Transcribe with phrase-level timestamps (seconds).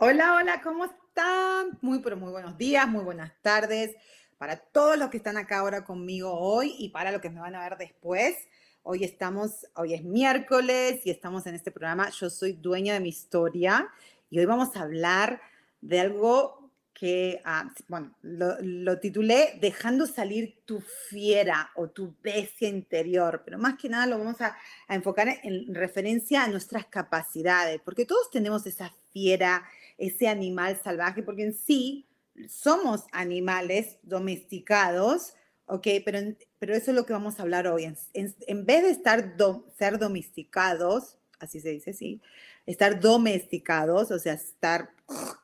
[0.00, 1.76] Hola, hola, ¿cómo están?
[1.80, 3.96] Muy, pero muy buenos días, muy buenas tardes
[4.36, 7.56] para todos los que están acá ahora conmigo hoy y para los que me van
[7.56, 8.36] a ver después.
[8.84, 13.08] Hoy estamos, hoy es miércoles y estamos en este programa Yo soy dueña de mi
[13.08, 13.88] historia
[14.30, 15.40] y hoy vamos a hablar
[15.80, 23.42] de algo que, ah, bueno, lo, titulé Dejando salir tu fiera o tu bestia interior,
[23.44, 28.06] pero más que nada lo vamos a, a enfocar en referencia a nuestras capacidades, porque
[28.06, 29.64] todos tenemos esa fiera
[29.98, 32.06] ese animal salvaje, porque en sí
[32.48, 35.34] somos animales domesticados,
[35.66, 35.86] ¿ok?
[36.04, 36.20] Pero,
[36.58, 37.92] pero eso es lo que vamos a hablar hoy.
[38.14, 39.36] En, vez de estar
[39.76, 42.20] ser domesticados, así se dice, sí,
[42.64, 44.90] estar domesticados, o sea, estar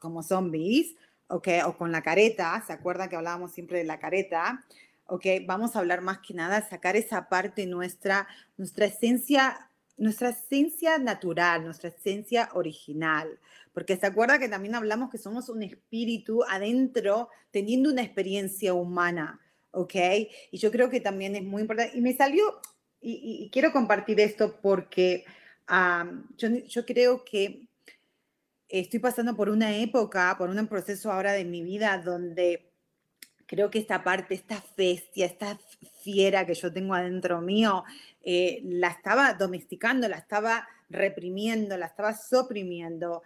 [0.00, 0.94] como zombies,
[1.28, 1.48] ¿ok?
[1.66, 4.64] O con la careta, ¿se acuerdan que hablábamos siempre de la careta?
[5.06, 5.26] ¿ok?
[5.46, 11.64] Vamos a hablar más que nada, sacar esa parte nuestra, nuestra esencia nuestra esencia natural,
[11.64, 13.38] nuestra esencia original.
[13.72, 19.40] Porque se acuerda que también hablamos que somos un espíritu adentro teniendo una experiencia humana,
[19.72, 19.94] ¿ok?
[20.50, 21.96] Y yo creo que también es muy importante.
[21.96, 22.60] Y me salió,
[23.00, 25.24] y, quiero compartir esto porque
[26.36, 27.68] yo, yo creo que
[28.68, 32.73] estoy pasando por una época, por un proceso ahora de mi vida donde
[33.46, 35.58] creo que esta parte, esta bestia, esta
[36.02, 37.84] fiera que yo tengo adentro mío,
[38.22, 43.22] eh, la estaba domesticando, la estaba reprimiendo, la estaba suprimiendo.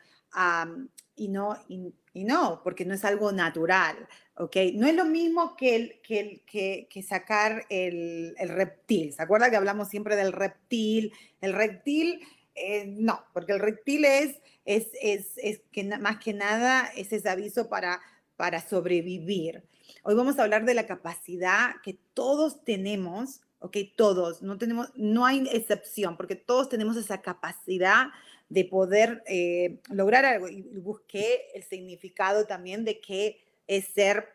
[1.17, 3.97] y, no, y, no, porque no es algo natural,
[4.37, 4.57] ¿ok?
[4.75, 6.43] No es lo mismo que, que,
[6.91, 9.13] que, sacar el, el, reptil.
[9.13, 11.13] ¿Se acuerda que hablamos siempre del reptil?
[11.41, 12.21] El reptil,
[12.55, 17.29] eh, no, porque el reptil es, es, es, es que más que nada es ese
[17.29, 18.01] aviso para,
[18.37, 19.65] para sobrevivir.
[20.03, 23.77] Hoy vamos a hablar de la capacidad que todos tenemos, ¿ok?
[23.97, 28.09] Todos, no, tenemos, no hay excepción, porque todos tenemos esa capacidad
[28.49, 30.49] de poder eh, lograr algo.
[30.49, 34.29] Y busqué el significado también de qué es ser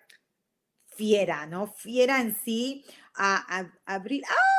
[0.85, 1.67] fiera, ¿no?
[1.67, 4.23] Fiera en sí, a, abrir.
[4.27, 4.53] ¡Ah,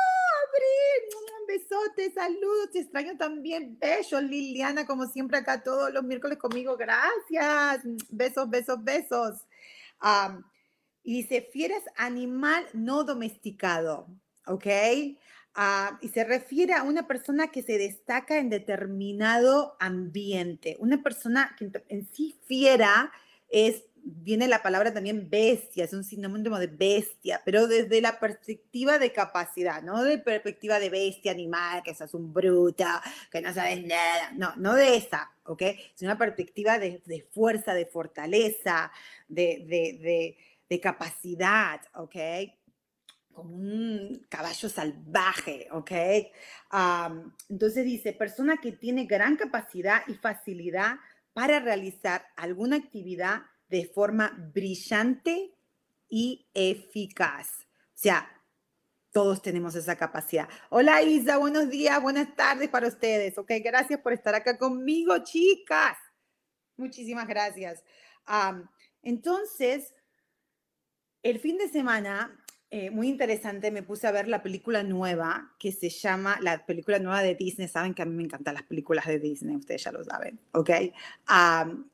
[0.47, 1.15] Abril!
[1.39, 3.77] Un besote, saludos, te extraño también.
[3.79, 6.77] Bello, Liliana, como siempre acá todos los miércoles conmigo.
[6.77, 7.81] Gracias.
[8.09, 9.35] Besos, besos, besos.
[11.05, 14.07] Y dice, fieras animal no domesticado,
[14.47, 14.65] ¿ok?
[15.53, 20.75] Ah, y se refiere a una persona que se destaca en determinado ambiente.
[20.79, 23.11] Una persona que en sí fiera
[23.47, 28.97] es, viene la palabra también bestia, es un sinónimo de bestia, pero desde la perspectiva
[28.97, 33.01] de capacidad, no de perspectiva de bestia animal, que sos un bruta,
[33.31, 35.61] que no sabes nada, no, no de esa, ¿ok?
[35.61, 38.91] Es una perspectiva de, fuerza, de fortaleza,
[39.29, 39.65] de
[40.01, 40.37] de
[40.81, 42.15] capacidad, ¿ok?
[43.31, 45.91] Como un caballo salvaje, ¿ok?
[47.49, 50.97] entonces dice, persona que tiene gran capacidad y facilidad
[51.33, 55.53] para realizar alguna actividad de forma brillante
[56.09, 57.47] y eficaz.
[57.59, 58.29] O sea,
[59.15, 60.49] todos tenemos esa capacidad.
[60.69, 63.37] Hola Isa, buenos días, buenas tardes para ustedes.
[63.37, 65.97] Ok, gracias por estar acá conmigo, chicas.
[66.75, 67.81] Muchísimas gracias.
[69.01, 69.94] entonces,
[71.25, 72.39] el fin de semana,
[72.69, 76.99] eh, muy interesante, me puse a ver la película nueva que se llama, la película
[76.99, 77.67] nueva de Disney.
[77.67, 80.69] Saben que a mí me encantan las películas de Disney, ustedes ya lo saben, ¿ok?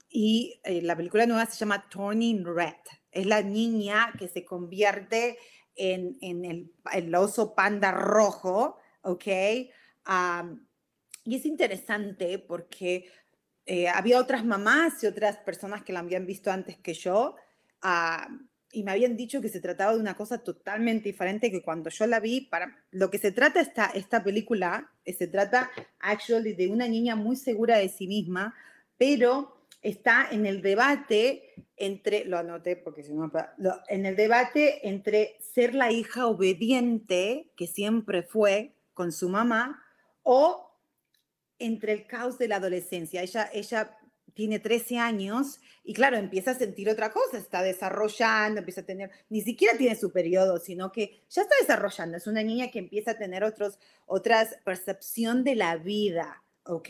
[0.09, 2.75] y eh, la película nueva se llama Turning Red.
[3.09, 5.37] Es la niña que se convierte
[5.75, 6.17] en,
[6.91, 9.27] el, oso panda rojo, ¿ok?
[11.23, 13.05] y es interesante porque
[13.65, 17.37] eh, había otras mamás y otras personas que la habían visto antes que yo
[18.73, 22.07] y me habían dicho que se trataba de una cosa totalmente diferente que cuando yo
[22.07, 26.67] la vi, para lo que se trata esta, esta película, eh, se trata actually de
[26.67, 28.55] una niña muy segura de sí misma,
[28.97, 33.31] pero está en el debate entre, lo anoté porque si no,
[33.87, 39.83] en el debate entre ser la hija obediente, que siempre fue con su mamá,
[40.23, 40.77] o
[41.57, 43.21] entre el caos de la adolescencia.
[43.21, 43.97] Ella, ella
[44.33, 49.11] tiene 13 años y claro, empieza a sentir otra cosa, está desarrollando, empieza a tener,
[49.29, 53.11] ni siquiera tiene su periodo, sino que ya está desarrollando, es una niña que empieza
[53.11, 56.89] a tener otros, otras percepción de la vida, ¿ok?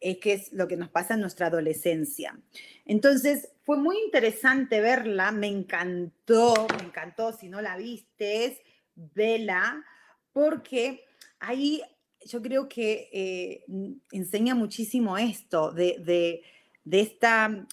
[0.00, 2.38] Es que es lo que nos pasa en nuestra adolescencia.
[2.84, 8.62] Entonces, fue muy interesante verla, me encantó, me encantó, si no la viste,
[8.94, 9.84] vela,
[10.32, 11.04] porque
[11.40, 11.82] ahí
[12.24, 13.64] yo creo que eh,
[14.12, 16.42] enseña muchísimo esto de,
[16.90, 17.66] esta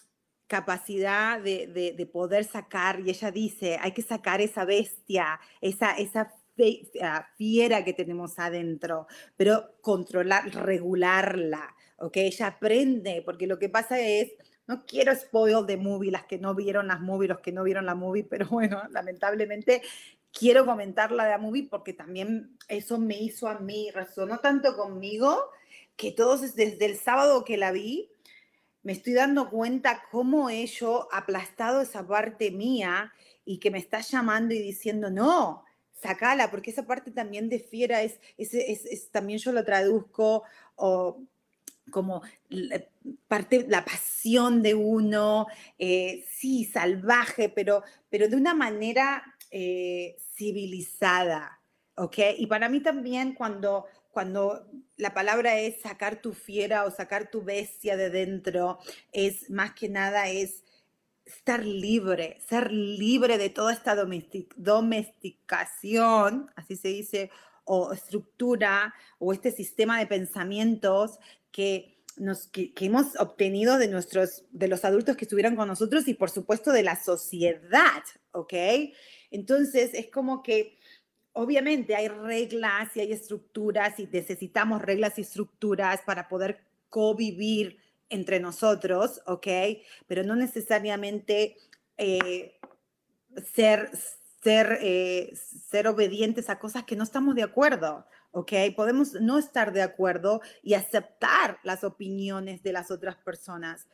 [0.48, 6.34] capacidad de, poder sacar, y ella dice, hay que sacar esa bestia, esa, esa
[7.02, 9.08] ah, fiera que tenemos adentro,
[9.38, 12.18] pero controlar, regularla, ¿ok?
[12.18, 14.32] Ella aprende, porque lo que pasa es,
[14.68, 17.86] no quiero spoil de movie, las que no vieron las movie, los que no vieron
[17.86, 19.82] la movie, pero bueno, lamentablemente
[20.32, 25.50] quiero comentarla de la movie porque también eso me hizo a mí, resonó tanto conmigo
[25.96, 28.10] que todos desde el sábado que la vi,
[28.84, 33.14] me estoy dando cuenta cómo he yo aplastado esa parte mía
[33.46, 35.64] y que me está llamando y diciendo, no,
[36.02, 38.20] sacala, porque esa parte también de fiera es,
[39.12, 40.44] también yo lo traduzco
[41.92, 42.84] como la,
[43.28, 51.62] parte, la pasión de uno, eh, sí, salvaje, pero, pero de una manera eh, civilizada,
[51.96, 52.18] ¿ok?
[52.38, 54.66] Y para mí también cuando, cuando
[54.98, 58.80] la palabra es sacar tu fiera o sacar tu bestia de dentro,
[59.12, 60.64] es más que nada es
[61.26, 63.96] estar libre, ser libre de toda esta
[64.56, 67.30] domesticación, así se dice,
[67.64, 71.20] o estructura, o este sistema de pensamientos
[71.52, 76.08] que, nos, que, que, hemos obtenido de, nuestros, de los adultos que estuvieron con nosotros
[76.08, 78.54] y por supuesto de la sociedad, ¿ok?
[79.32, 80.78] Entonces, es como que
[81.34, 87.80] obviamente hay reglas y hay estructuras y necesitamos reglas y estructuras para poder convivir
[88.10, 89.48] entre nosotros, ¿ok?
[90.06, 91.58] Pero no necesariamente
[91.98, 92.60] eh,
[93.56, 93.90] ser,
[94.44, 95.34] ser, eh,
[95.70, 98.52] ser obedientes a cosas que no estamos de acuerdo, ¿ok?
[98.76, 103.88] Podemos no estar de acuerdo y aceptar las opiniones de las otras personas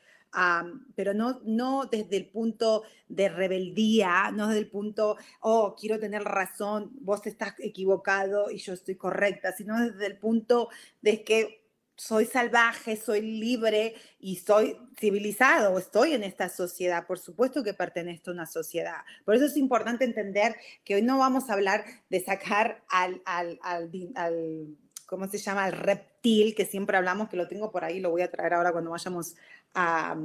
[0.95, 6.23] pero no, no desde el punto de rebeldía, no desde el punto, oh, quiero tener
[6.23, 10.69] razón, vos estás equivocado y yo estoy correcta, sino desde el punto
[11.01, 17.63] de que soy salvaje, soy libre y soy civilizado, estoy en esta sociedad, por supuesto
[17.63, 19.01] que pertenezco a una sociedad.
[19.25, 23.59] Por eso es importante entender que hoy no vamos a hablar de sacar al, al,
[23.63, 24.77] al, al
[25.07, 25.63] ¿cómo se llama?
[25.63, 28.71] Al reptil, que siempre hablamos, que lo tengo por ahí, lo voy a traer ahora
[28.71, 29.35] cuando vayamos
[29.73, 30.17] a,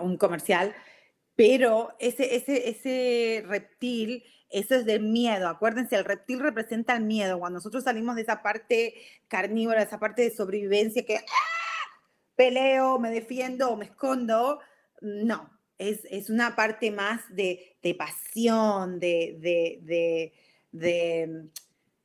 [0.00, 0.74] un comercial,
[1.36, 5.48] pero ese, ese, ese reptil, eso es del miedo.
[5.48, 7.38] Acuérdense, el reptil representa el miedo.
[7.38, 8.94] Cuando nosotros salimos de esa parte
[9.28, 11.22] carnívora, esa parte de sobrevivencia que ¡ah!
[12.36, 14.60] peleo, me defiendo o me escondo,
[15.00, 15.50] no.
[15.76, 20.32] Es, es una parte más de, de pasión, de, de,
[20.70, 21.50] de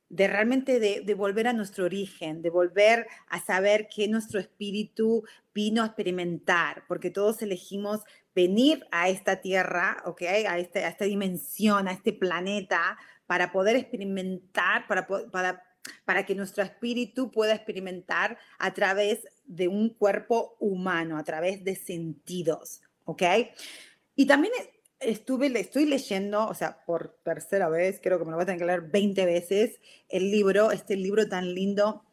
[0.10, 5.24] de realmente de, volver a nuestro origen, de volver a saber que nuestro espíritu
[5.54, 8.02] vino a experimentar, porque todos elegimos
[8.34, 10.46] venir a esta tierra, ¿okay?
[10.46, 12.98] a, este, a esta dimensión, a este planeta,
[13.28, 15.64] para poder experimentar, para, para,
[16.06, 21.76] para que nuestro espíritu pueda experimentar a través de un cuerpo humano, a través de
[21.76, 22.82] sentidos.
[23.10, 23.24] ¿ok?
[24.16, 24.54] Y también
[25.00, 28.60] estuve, estoy leyendo, o sea, por tercera vez, creo que me lo voy a tener
[28.60, 29.80] que leer 20 veces,
[30.10, 32.04] el libro, este libro tan lindo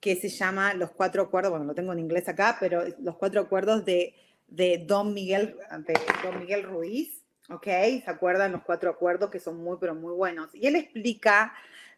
[0.00, 3.40] que se llama Los Cuatro Acuerdos, bueno, lo tengo en inglés acá, pero Los Cuatro
[3.40, 4.14] Acuerdos de,
[4.48, 5.56] de Don, Miguel,
[5.86, 5.94] de
[6.24, 7.64] Don Miguel Ruiz, ¿ok?
[7.64, 10.54] ¿Se acuerdan los cuatro acuerdos que son muy, pero muy buenos?
[10.54, 11.52] Y él explica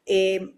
[0.06, 0.56] eh,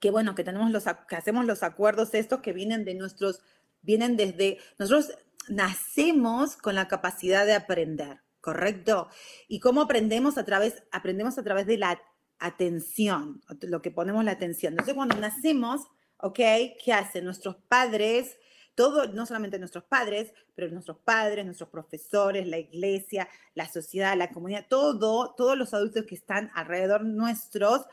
[0.00, 3.42] que, bueno, que, tenemos los, que hacemos los acuerdos estos que vienen de nuestros,
[3.82, 5.16] vienen desde, nosotros
[5.48, 8.20] nacemos con la capacidad de aprender.
[8.44, 9.08] ¿Correcto?
[9.48, 11.98] ¿Y cómo aprendemos a través, aprendemos a través de la
[12.38, 14.74] atención, lo que ponemos la atención?
[14.74, 15.80] Entonces, cuando nacemos,
[16.18, 16.36] ¿ok?
[16.84, 18.36] ¿Qué hacen nuestros padres?
[18.74, 24.30] Todo, no solamente nuestros padres, pero nuestros padres, nuestros profesores, la iglesia, la sociedad, la
[24.30, 27.86] comunidad, todo, todos los adultos que están alrededor nuestros,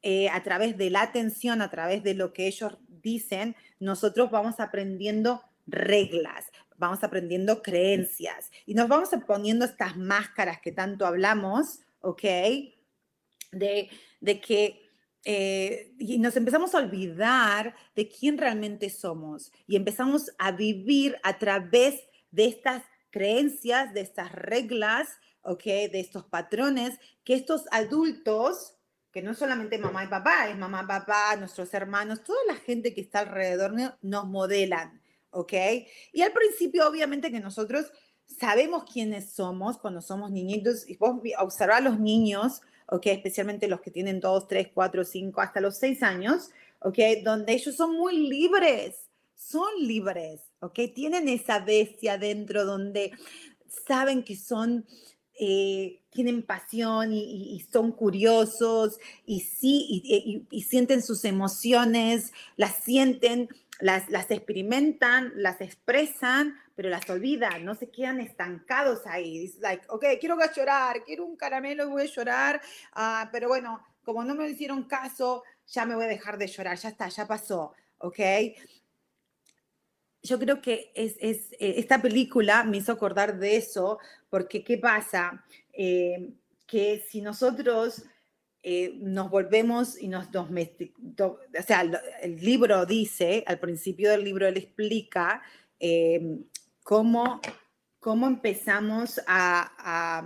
[0.00, 4.58] eh, a través de la atención, a través de lo que ellos dicen, nosotros vamos
[4.58, 6.46] aprendiendo reglas,
[6.78, 12.22] vamos aprendiendo creencias y nos vamos poniendo estas máscaras que tanto hablamos, ¿ok?
[13.52, 14.88] De, de que
[15.24, 21.38] eh, y nos empezamos a olvidar de quién realmente somos y empezamos a vivir a
[21.38, 25.08] través de estas creencias, de estas reglas,
[25.42, 25.64] ¿ok?
[25.64, 28.76] De estos patrones que estos adultos,
[29.12, 33.00] que no solamente mamá y papá, es mamá, papá, nuestros hermanos, toda la gente que
[33.00, 35.52] está alrededor nos modelan, ¿ok?
[36.12, 37.90] Y al principio, obviamente, que nosotros
[38.26, 43.06] sabemos quiénes somos cuando somos niñitos, y vos observar a los niños, ¿ok?
[43.06, 46.98] Especialmente los que tienen dos, tres, cuatro, cinco, hasta los seis años, ¿ok?
[47.24, 50.80] Donde ellos son muy libres, son libres, ¿ok?
[50.94, 53.12] Tienen esa bestia dentro donde
[53.86, 54.86] saben que son,
[55.38, 63.48] eh, tienen pasión y, son curiosos y sí, y, sienten sus emociones, las sienten,
[63.80, 69.44] las, las experimentan, las expresan, pero las olvidan, no se quedan estancados ahí.
[69.44, 72.60] Es like, ok, quiero llorar, quiero un caramelo y voy a llorar,
[72.96, 76.76] uh, pero bueno, como no me hicieron caso, ya me voy a dejar de llorar,
[76.76, 78.18] ya está, ya pasó, ok.
[80.22, 83.98] Yo creo que es, es eh, esta película me hizo acordar de eso,
[84.30, 85.44] porque ¿qué pasa?
[85.72, 86.32] Eh,
[86.66, 88.02] que si nosotros
[88.70, 94.46] eh, nos volvemos y nos domesticamos, o sea, el libro dice, al principio del libro
[94.46, 95.40] él explica
[96.82, 97.40] cómo,
[97.98, 100.20] cómo empezamos a,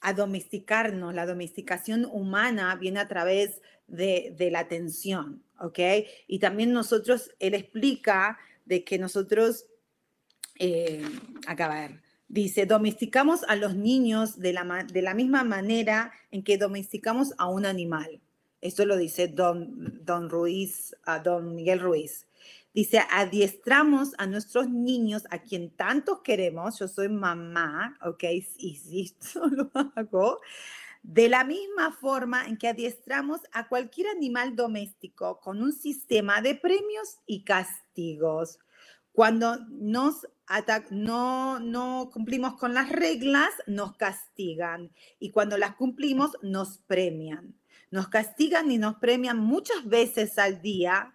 [0.00, 1.14] a, domesticarnos.
[1.14, 5.78] La domesticación humana viene a través de, de, la atención, ¿ok?
[6.26, 9.66] Y también nosotros, él explica de que nosotros,
[10.58, 11.04] eh,
[11.46, 16.44] acá a ver, dice, domesticamos a los niños de la, de la misma manera en
[16.44, 18.20] que domesticamos a un animal.
[18.60, 22.26] Esto lo dice Don, Don Ruiz, a Don Miguel Ruiz.
[22.74, 26.78] Dice, adiestramos a nuestros niños a quien tanto queremos.
[26.78, 28.24] Yo soy mamá, ¿ok?
[28.58, 29.16] Y sí,
[29.50, 30.40] lo hago.
[31.02, 36.54] De la misma forma en que adiestramos a cualquier animal doméstico con un sistema de
[36.54, 38.58] premios y castigos.
[39.18, 40.28] Cuando nos
[40.90, 44.92] no, no cumplimos con las reglas, nos castigan.
[45.18, 47.54] Y cuando las cumplimos, nos premian.
[47.90, 51.14] Nos castigan y nos premian muchas veces al día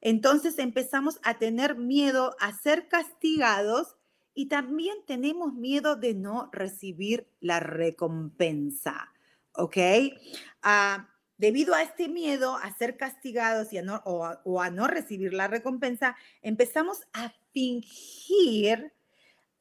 [0.00, 3.96] entonces empezamos a tener miedo a ser castigados
[4.34, 9.12] y también tenemos miedo de no recibir la recompensa.
[9.52, 9.76] ¿Ok?
[10.62, 11.09] Ah,
[11.40, 17.06] debido a este miedo a ser castigados y o, a no recibir la recompensa, empezamos
[17.14, 18.92] a fingir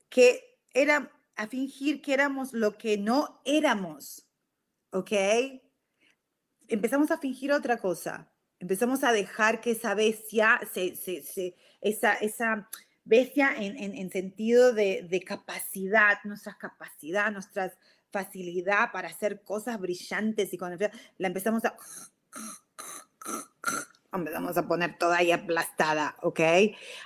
[0.10, 4.28] que era, a fingir que éramos lo que no éramos.
[4.92, 5.12] ¿Ok?
[6.68, 10.60] Empezamos a fingir otra cosa empezamos a dejar que esa bestia,
[11.82, 12.70] esa, esa
[13.10, 17.74] bestia en, sentido de, capacidad, nuestra capacidad, nuestra
[18.12, 21.75] facilidad para hacer cosas brillantes y con la empezamos a
[24.13, 26.39] empezamos a poner toda ahí aplastada, ¿ok?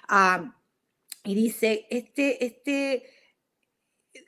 [0.10, 0.56] Ah,
[1.24, 3.10] y dice, este, este,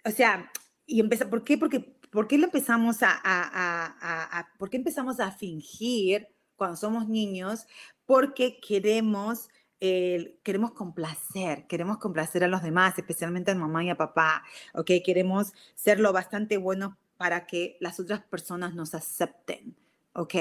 [0.06, 0.50] o sea,
[0.86, 1.58] y empieza, ¿por qué?
[1.58, 7.10] Porque, ¿por qué lo empezamos a, a, a, ¿por qué empezamos a fingir cuando somos
[7.10, 7.68] niños
[8.06, 9.50] porque queremos,
[9.82, 14.92] eh, queremos complacer, queremos complacer a los demás, especialmente a mamá y a papá, ¿ok?
[15.04, 19.76] Queremos ser lo bastante bueno para que las otras personas nos acepten,
[20.14, 20.36] ¿ok?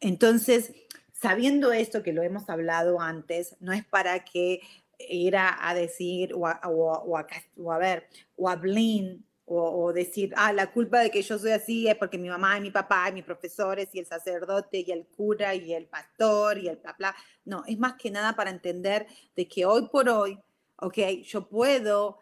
[0.00, 0.72] Entonces,
[1.12, 4.60] sabiendo esto que lo hemos hablado antes, no es para que
[5.08, 10.72] ir a, decir o a, o, a, ver, o a blin o, decir, ah, la
[10.72, 13.24] culpa de que yo soy así es porque mi mamá y mi papá y mis
[13.24, 17.14] profesores y el sacerdote y el cura y el pastor y el bla, bla.
[17.44, 20.38] No, es más que nada para entender de que hoy por hoy,
[20.76, 22.18] ok, yo puedo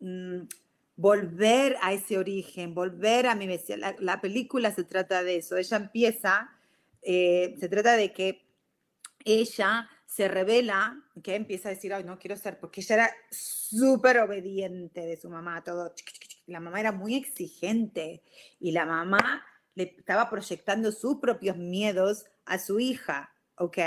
[0.00, 0.42] mm,
[0.96, 3.76] volver a ese origen, volver a mi bestia.
[3.98, 5.56] La, película se trata de eso.
[5.56, 6.50] Ella empieza,
[7.02, 8.44] eh, se trata de que
[9.24, 14.18] ella se revela, que empieza a decir, ay, no quiero ser, porque ella era súper
[14.18, 15.92] obediente de su mamá, todo
[16.46, 18.22] la mamá era muy exigente
[18.60, 23.78] y la mamá le estaba proyectando sus propios miedos a su hija, ¿ok?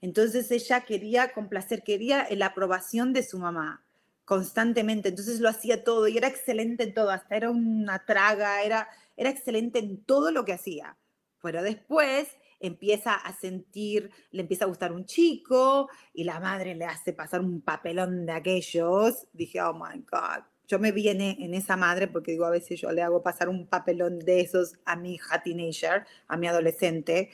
[0.00, 3.84] Entonces ella quería complacer, quería la aprobación de su mamá
[4.24, 8.88] constantemente, entonces lo hacía todo y era excelente en todo, hasta era una traga, era,
[9.16, 10.96] era excelente en todo lo que hacía.
[11.42, 12.28] Pero después
[12.60, 17.40] empieza a sentir, le empieza a gustar un chico y la madre le hace pasar
[17.40, 19.26] un papelón de aquellos.
[19.32, 22.92] Dije, oh my God, yo me vi en, esa madre porque digo, a veces yo
[22.92, 27.28] le hago pasar un papelón de esos a mi hija teenager, a mi adolescente.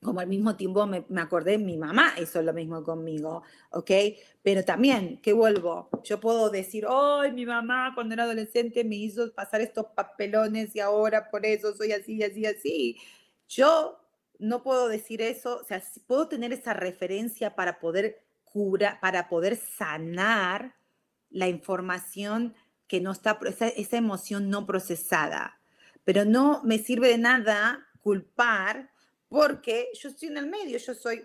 [0.00, 3.90] como al mismo tiempo me, me, acordé, mi mamá hizo lo mismo conmigo, ¿ok?
[4.42, 5.88] Pero también, ¿qué vuelvo?
[6.04, 10.80] Yo puedo decir, ¡ay, mi mamá cuando era adolescente me hizo pasar estos papelones y
[10.80, 12.96] ahora por eso soy así, así, así.
[13.48, 13.98] Yo
[14.38, 19.56] no puedo decir eso, o sea, puedo tener esa referencia para poder curar, para poder
[19.56, 20.74] sanar,
[21.32, 22.54] la información
[22.86, 25.60] que no está, esa, esa emoción no procesada.
[26.04, 28.90] Pero no me sirve de nada culpar
[29.32, 31.24] porque yo estoy en el medio, yo soy,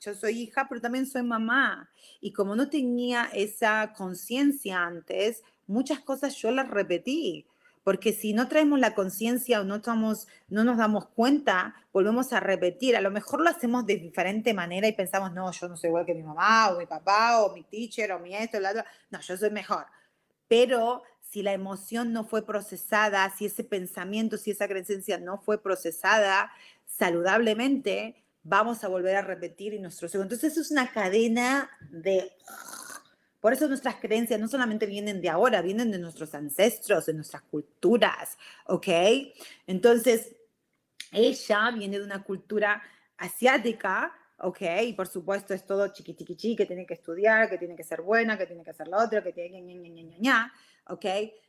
[0.00, 1.90] yo soy hija, pero también soy mamá.
[2.20, 7.46] Y como no tenía esa conciencia antes, muchas cosas yo las repetí.
[7.88, 12.38] Porque si no traemos la conciencia o no, estamos, no nos damos cuenta, volvemos a
[12.38, 12.94] repetir.
[12.94, 16.04] A lo mejor lo hacemos de diferente manera y pensamos, no, yo no soy igual
[16.04, 18.84] que mi mamá o mi papá o mi teacher o mi esto, la otro.
[19.08, 19.86] No, yo soy mejor.
[20.48, 25.62] Pero si la emoción no fue procesada, si ese pensamiento, si esa creencia no fue
[25.62, 26.52] procesada
[26.84, 30.24] saludablemente, vamos a volver a repetir y nuestro ego.
[30.24, 32.32] Entonces es una cadena de
[33.40, 37.42] por eso nuestras creencias no solamente vienen de ahora, vienen de nuestros ancestros, de nuestras
[37.42, 38.88] culturas, ¿ok?
[39.66, 40.34] Entonces,
[41.12, 42.82] ella viene de una cultura
[43.16, 44.60] asiática, ¿ok?
[44.84, 48.36] Y por supuesto es todo chiqui, que tiene que estudiar, que tiene que ser buena,
[48.36, 50.52] que tiene que ser la otra, que tiene que ña, ña, ña, ña,
[50.88, 51.04] ¿ok?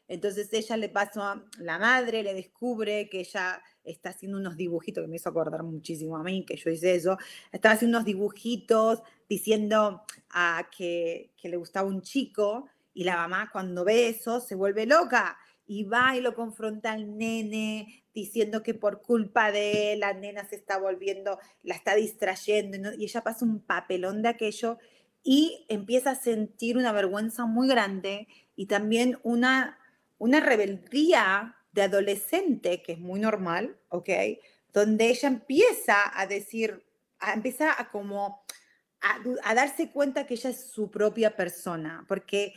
[0.08, 5.03] Entonces ella le pasó a la madre, le descubre que ella está haciendo unos dibujitos,
[5.03, 7.17] que me hizo acordar muchísimo a mí, que yo hice eso,
[7.51, 13.50] estaba haciendo unos dibujitos diciendo a que, que le gustaba un chico y la mamá
[13.51, 18.74] cuando ve eso se vuelve loca y va y lo confronta al nene diciendo que
[18.74, 23.46] por culpa de él la nena se está volviendo, la está distrayendo y ella pasa
[23.46, 24.79] un papelón de aquello
[25.24, 28.27] y empieza a sentir una vergüenza muy grande
[28.59, 29.79] y también una,
[30.17, 34.09] una rebeldía de adolescente, que es muy normal, ¿ok?
[34.73, 36.85] Donde ella empieza a decir,
[37.19, 38.43] a, empieza a como
[38.99, 42.53] a, darse cuenta que ella es su propia persona, porque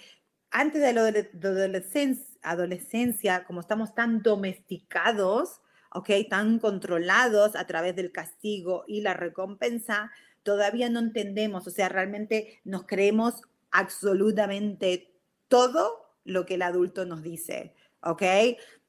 [0.51, 5.61] antes de la adolescencia, adolescencia, como estamos tan domesticados,
[5.95, 6.11] ¿ok?
[6.29, 10.11] Tan controlados a través del castigo y la recompensa,
[10.43, 15.12] todavía no entendemos, o sea, realmente nos creemos absolutamente
[15.53, 18.23] todo lo que el adulto nos dice, ¿ok?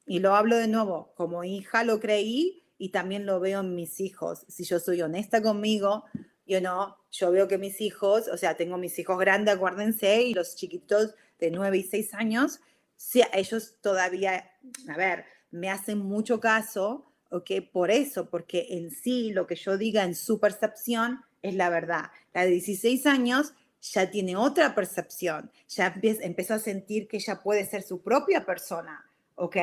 [0.06, 4.00] Y lo hablo de nuevo, como hija lo creí y también lo veo en mis
[4.00, 4.46] hijos.
[4.48, 6.04] Si yo soy honesta conmigo,
[6.46, 10.32] yo no, yo veo que mis hijos, o sea, tengo mis hijos grandes, acuérdense, y
[10.32, 12.60] los chiquitos de 9 y 6 años,
[12.96, 14.50] sí, ellos todavía,
[14.88, 17.50] a ver, me hacen mucho caso, ¿ok?
[17.70, 22.04] Por eso, porque en sí lo que yo diga en su percepción es la verdad.
[22.32, 23.52] La de 16 años
[23.92, 29.04] ya tiene otra percepción, ya empezó a sentir que ella puede ser su propia persona,
[29.34, 29.56] ¿ok?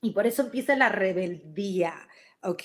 [0.00, 1.94] Y por eso empieza la rebeldía,
[2.42, 2.62] ¿ok?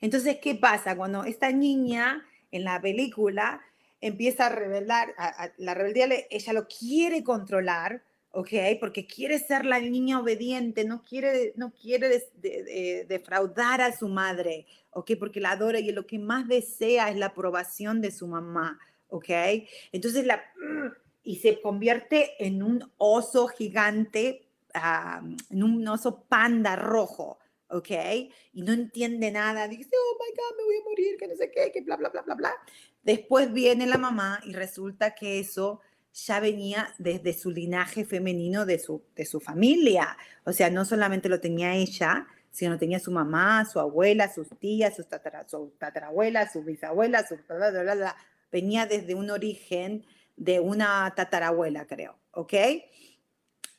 [0.00, 0.96] Entonces, ¿qué pasa?
[0.96, 3.60] Cuando esta niña en la película
[4.00, 5.14] empieza a rebelar,
[5.58, 8.02] la rebeldía ella lo quiere controlar,
[8.32, 8.50] ¿ok?
[8.80, 12.24] Porque quiere ser la niña obediente, no quiere, no quiere
[13.06, 15.12] defraudar a su madre, ¿ok?
[15.20, 18.80] Porque la adora y lo que más desea es la aprobación de su mamá,
[19.14, 19.28] ¿ok?
[19.92, 20.42] Entonces la...
[21.26, 24.44] Y se convierte en un oso gigante
[25.50, 27.90] en un oso panda rojo, ¿ok?
[28.52, 31.50] Y no entiende nada, dice, oh my God, me voy a morir, que no sé
[31.50, 32.52] qué, que bla, bla, bla, bla, bla.
[33.02, 35.80] Después viene la mamá y resulta que eso
[36.12, 40.16] ya venía desde su linaje femenino de su, de su familia.
[40.44, 44.96] O sea, no solamente lo tenía ella, sino tenía su mamá, su abuela, sus tías,
[44.96, 47.36] sus tatara, su tatarabuela, su bisabuela, su...
[47.48, 48.16] Bla, bla, bla,
[48.54, 52.52] venía desde un origen de una tatarabuela, creo, ¿ok?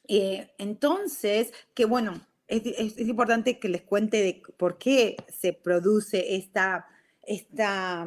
[0.10, 6.88] Eh, entonces, que bueno, es, importante que les cuente de por qué se produce esta,
[7.22, 8.06] esta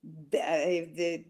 [0.00, 1.26] de,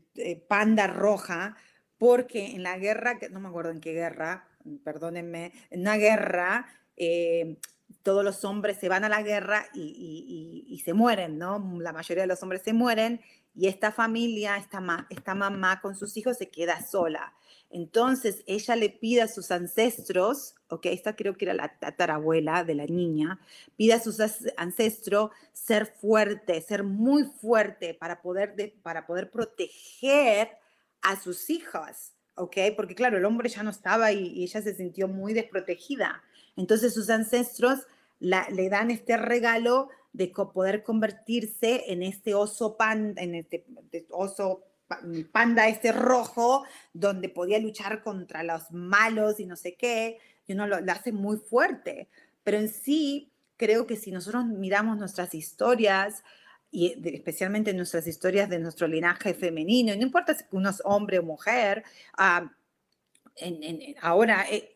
[0.47, 1.57] panda roja,
[1.99, 4.47] porque en la guerra, no me acuerdo en qué guerra,
[4.85, 7.57] perdónenme, en una guerra, eh,
[8.03, 11.79] todos los hombres se van a la guerra y, se mueren, ¿no?
[11.81, 13.21] La mayoría de los hombres se mueren
[13.55, 17.35] y esta familia, esta, esta mamá con sus hijos se queda sola.
[17.71, 22.75] Entonces ella le pide a sus ancestros, ok, esta creo que era la tatarabuela de
[22.77, 23.41] la niña,
[23.77, 24.19] pide a sus
[24.57, 30.51] ancestros ser fuerte, ser muy fuerte para poder, para poder proteger
[31.03, 35.09] a sus hijas, ok, porque claro, el hombre ya no estaba y, ella se sintió
[35.09, 36.23] muy desprotegida.
[36.57, 37.87] Entonces sus ancestros
[38.19, 43.67] le dan este regalo de poder convertirse en este oso pan, en este
[44.11, 44.65] oso
[45.33, 50.67] panda este rojo, donde podía luchar contra los malos y no sé qué, y uno
[50.67, 52.09] lo, hace muy fuerte.
[52.45, 56.23] Pero en sí, creo que si nosotros miramos nuestras historias,
[56.71, 61.23] y especialmente nuestras historias de nuestro linaje femenino, no importa si uno es hombre o
[61.23, 61.85] mujer,
[62.17, 62.51] ah,
[64.01, 64.76] ahora eh,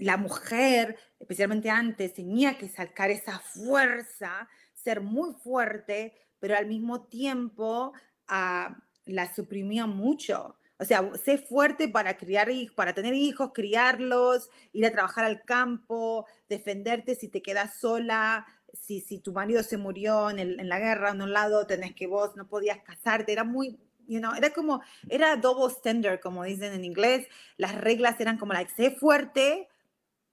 [0.00, 7.04] la mujer, especialmente antes, tenía que sacar esa fuerza, ser muy fuerte, pero al mismo
[7.04, 7.92] tiempo...
[8.28, 8.74] Uh,
[9.06, 10.56] la suprimía mucho.
[10.78, 16.26] O sea, sé fuerte para criar para tener hijos, criarlos, ir a trabajar al campo,
[16.50, 21.12] defenderte si te quedas sola, si, si tu marido se murió en, en la guerra
[21.12, 24.82] en un lado, tenés que vos no podías casarte, era muy, you know, era como,
[25.08, 29.68] era double standard, como dicen en inglés, las reglas eran como, like, sé fuerte,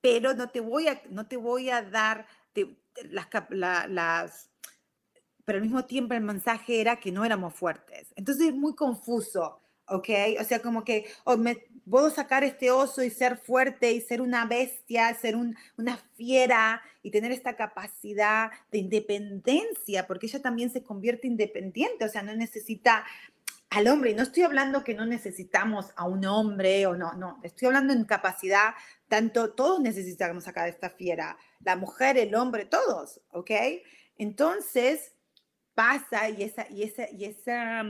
[0.04, 2.28] pero no te voy a, no te voy a dar
[3.10, 4.50] las, las,
[5.46, 8.12] pero al mismo tiempo el mensaje era que no éramos fuertes.
[8.18, 10.10] Entonces es muy confuso, ¿ok?
[10.42, 14.22] O sea, como que oh, me, puedo sacar este oso y ser fuerte y ser
[14.22, 20.84] una bestia, ser una fiera y tener esta capacidad de independencia, porque ella también se
[20.84, 23.06] convierte independiente, o sea, no necesita
[23.74, 24.12] al hombre.
[24.12, 27.94] Y no estoy hablando que no necesitamos a un hombre o no, no, estoy hablando
[27.94, 28.74] en capacidad,
[29.08, 33.52] tanto todos necesitamos sacar esta fiera, la mujer, el hombre, todos, ¿ok?
[34.18, 35.14] Entonces
[35.74, 37.84] pasa y, esa, y, esa, y esa,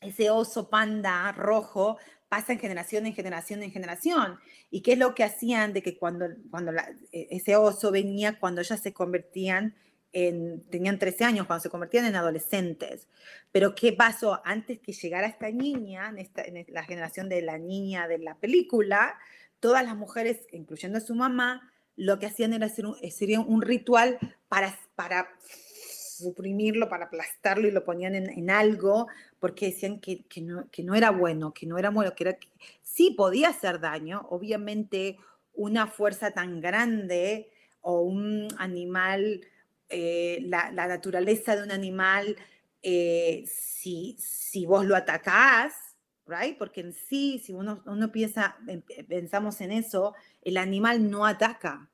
[0.00, 4.38] ese oso panda rojo pasa en generación, en generación, en generación.
[4.70, 8.60] ¿Y qué es lo que hacían de que cuando, cuando e, ese oso venía, cuando
[8.60, 9.74] ellas se convertían
[10.12, 13.08] en, tenían 13 años, cuando se convertían en adolescentes?
[13.50, 14.40] Pero ¿qué pasó?
[14.44, 18.34] Antes que llegara esta niña, en, esta, en la generación de la niña de la
[18.36, 19.18] película,
[19.60, 23.62] todas las mujeres, incluyendo a su mamá, lo que hacían era hacer un, sería un
[23.62, 25.28] ritual para, para
[26.22, 31.10] suprimirlo, para aplastarlo y lo ponían en, algo, porque decían que, no, que, no, era
[31.10, 32.38] bueno, que no era bueno, que era
[32.82, 35.18] sí podía hacer daño, obviamente
[35.54, 39.40] una fuerza tan grande o un animal,
[39.92, 42.36] eh, la, naturaleza de un animal,
[42.82, 45.74] eh, si, si vos lo atacás,
[46.26, 46.56] right?
[46.58, 48.56] porque en sí, si uno, uno piensa,
[49.08, 51.90] pensamos en eso, el animal no ataca.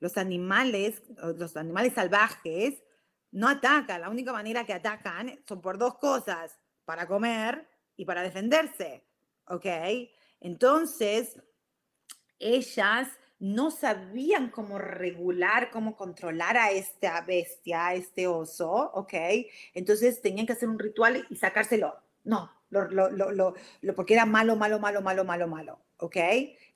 [0.00, 1.02] Los animales,
[1.36, 2.82] los animales salvajes
[3.30, 4.00] no atacan.
[4.00, 9.04] La única manera que atacan son por dos cosas, para comer y para defenderse.
[9.46, 9.66] ¿Ok?
[10.40, 11.40] Entonces,
[12.38, 13.08] ellas
[13.42, 19.14] no sabían cómo regular, cómo controlar a esta bestia, a este oso, ¿ok?
[19.74, 21.96] Entonces tenían que hacer un ritual y sacárselo.
[22.22, 23.54] No, lo, lo, lo,
[23.96, 26.16] porque era malo, malo, malo, malo, malo, malo, ¿ok?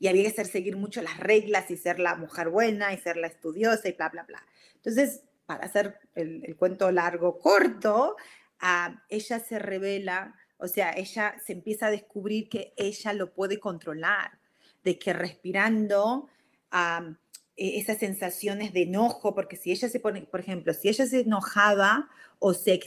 [0.00, 3.16] Y había que hacer seguir mucho las reglas y ser la mujer buena y ser
[3.16, 4.44] la estudiosa y bla, bla, bla.
[4.74, 8.16] Entonces, para hacer el, cuento largo, corto,
[8.58, 13.60] ah, ella se revela, o sea, ella se empieza a descubrir que ella lo puede
[13.60, 14.40] controlar,
[14.82, 16.28] de que respirando
[16.70, 17.14] ah,
[17.56, 21.20] e, esas sensaciones de enojo, porque si ella se pone, por ejemplo, si ella se
[21.20, 22.80] enojaba o se,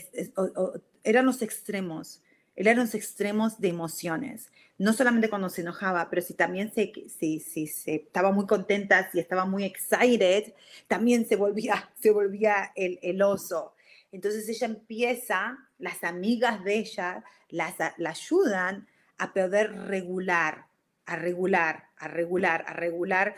[1.02, 2.22] eran los extremos,
[2.56, 7.38] eran los extremos de emociones no solamente cuando se enojaba, pero si también se, si,
[7.38, 10.54] si, se estaba muy contenta, si estaba muy excited,
[10.88, 13.74] también se volvía, se volvía el, el oso.
[14.10, 18.88] Entonces ella empieza, las amigas de ella las, la ayudan
[19.18, 20.64] a poder regular,
[21.04, 23.34] a regular, a regular, a regular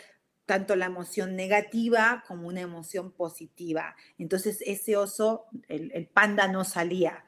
[0.47, 3.95] tanto la emoción negativa como una emoción positiva.
[4.19, 7.25] Entonces ese oso, el, el panda no salía,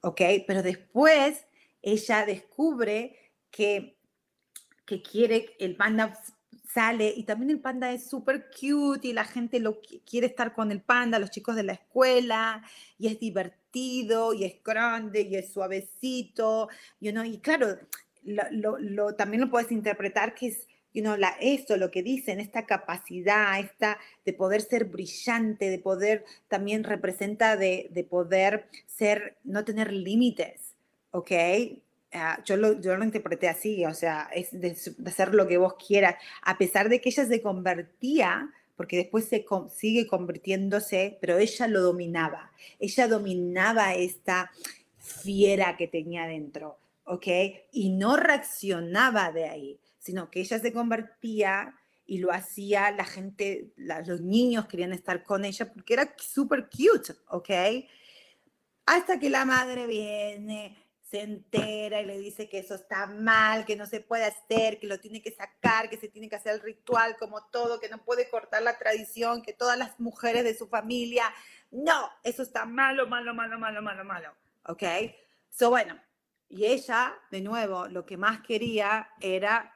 [0.00, 0.20] ¿ok?
[0.46, 1.46] Pero después
[1.82, 3.16] ella descubre
[3.50, 3.96] que,
[4.84, 6.18] que quiere, el panda
[6.72, 10.70] sale y también el panda es súper cute y la gente lo quiere estar con
[10.70, 12.62] el panda, los chicos de la escuela,
[12.98, 16.68] y es divertido y es grande y es suavecito,
[17.00, 17.78] you know, y claro,
[18.22, 20.66] lo, lo, también lo puedes interpretar que es,
[20.98, 25.78] you know, la, esto, lo que dicen, esta capacidad, esta de poder ser brillante, de
[25.78, 30.74] poder, también representa de, de poder ser, no tener límites,
[31.12, 31.30] ¿ok?
[32.12, 35.74] Ah, yo, lo, yo lo interpreté así, o sea, es de, hacer lo que vos
[35.74, 41.68] quieras, a pesar de que ella se convertía, porque después se sigue convirtiéndose, pero ella
[41.68, 44.50] lo dominaba, ella dominaba esta
[44.98, 47.26] fiera que tenía dentro, ¿ok?
[47.70, 51.74] Y no reaccionaba de ahí, sino que ella se convertía
[52.06, 57.12] y lo hacía, la gente, los niños querían estar con ella porque era súper cute,
[57.28, 57.50] ¿ok?
[58.86, 63.76] Hasta que la madre viene, se entera y le dice que eso está mal, que
[63.76, 66.60] no se puede hacer, que lo tiene que sacar, que se tiene que hacer el
[66.60, 70.68] ritual como todo, que no puede cortar la tradición, que todas las mujeres de su
[70.68, 71.24] familia,
[71.70, 74.34] no, eso está malo, malo, malo, malo, malo, malo,
[74.66, 74.82] ¿ok?
[75.50, 75.98] So, bueno,
[76.48, 79.74] y ella, de nuevo, lo que más quería era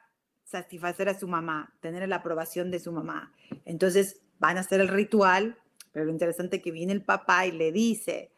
[0.53, 3.33] satisfacer a su mamá, tener la aprobación de su mamá.
[3.65, 5.59] Entonces van a hacer el ritual,
[5.93, 8.31] pero lo interesante es que viene el papá y le dice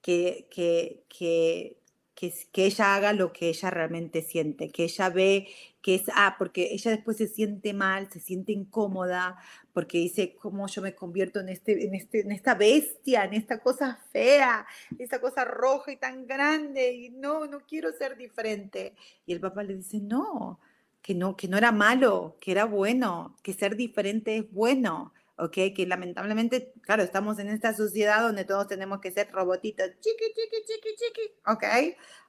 [0.00, 1.82] que, que, que
[2.14, 5.48] que, que ella haga lo que ella realmente siente, que ella ve
[5.80, 9.36] que es, ah, porque ella después se siente mal, se siente incómoda,
[9.72, 13.58] porque dice, ¿cómo yo me convierto en, este, en, este, en esta bestia, en esta
[13.58, 14.64] cosa fea,
[14.98, 16.92] esta cosa roja y tan grande?
[16.92, 18.94] Y no, no quiero ser diferente.
[19.26, 20.60] Y el papá le dice, no,
[21.02, 25.12] que no, que no era malo, que era bueno, que ser diferente es bueno.
[25.36, 25.74] ¿ok?
[25.74, 30.64] Que lamentablemente, claro, estamos en esta sociedad donde todos tenemos que ser robotitos, chiqui, chiqui,
[30.64, 31.64] chiqui, chiqui, ¿ok?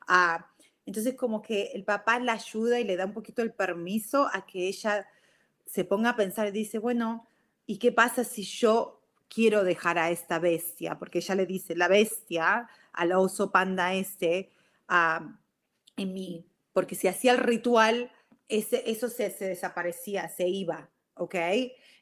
[0.07, 0.47] Ah,
[0.85, 4.45] entonces como que el papá la ayuda y le da un poquito el permiso a
[4.45, 5.07] que ella
[5.65, 7.27] se ponga a pensar y dice, bueno,
[7.65, 10.97] ¿y qué pasa si yo quiero dejar a esta bestia?
[10.97, 14.51] Porque ella le dice, la bestia, al oso panda este,
[14.87, 15.37] ah,
[15.97, 18.11] en mí, porque si hacía el ritual,
[18.57, 21.35] ese, eso se, desaparecía, se iba, ¿ok?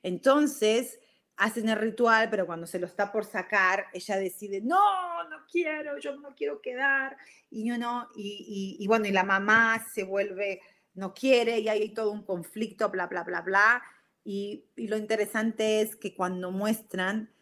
[0.03, 0.99] Entonces,
[1.37, 5.97] hacen el ritual, pero cuando se lo está por sacar, ella decide, no, no quiero,
[5.97, 7.15] yo no quiero quedar,
[7.49, 10.61] y yo no, y, y, bueno, y la mamá se vuelve,
[10.93, 13.83] no quiere, y hay todo un conflicto, bla, bla, bla, bla,
[14.23, 17.33] y, y lo interesante es que cuando muestran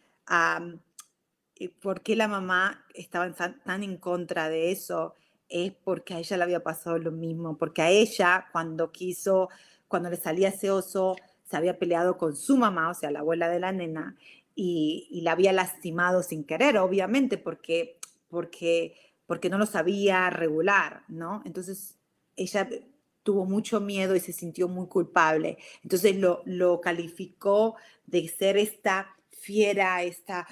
[1.82, 5.14] por qué la mamá estaba tan en contra de eso,
[5.50, 9.48] es porque a ella le había pasado lo mismo, porque a ella cuando quiso,
[9.88, 13.48] cuando le salía ese oso, se había peleado con su mamá, o sea, la abuela
[13.48, 14.16] de la nena,
[14.54, 18.94] y, la había lastimado sin querer, obviamente, porque, porque,
[19.26, 21.42] porque no lo sabía regular, ¿no?
[21.44, 21.96] Entonces,
[22.36, 22.68] ella
[23.22, 25.58] tuvo mucho miedo y se sintió muy culpable.
[25.82, 30.46] Entonces lo, lo calificó de ser esta fiera, esta...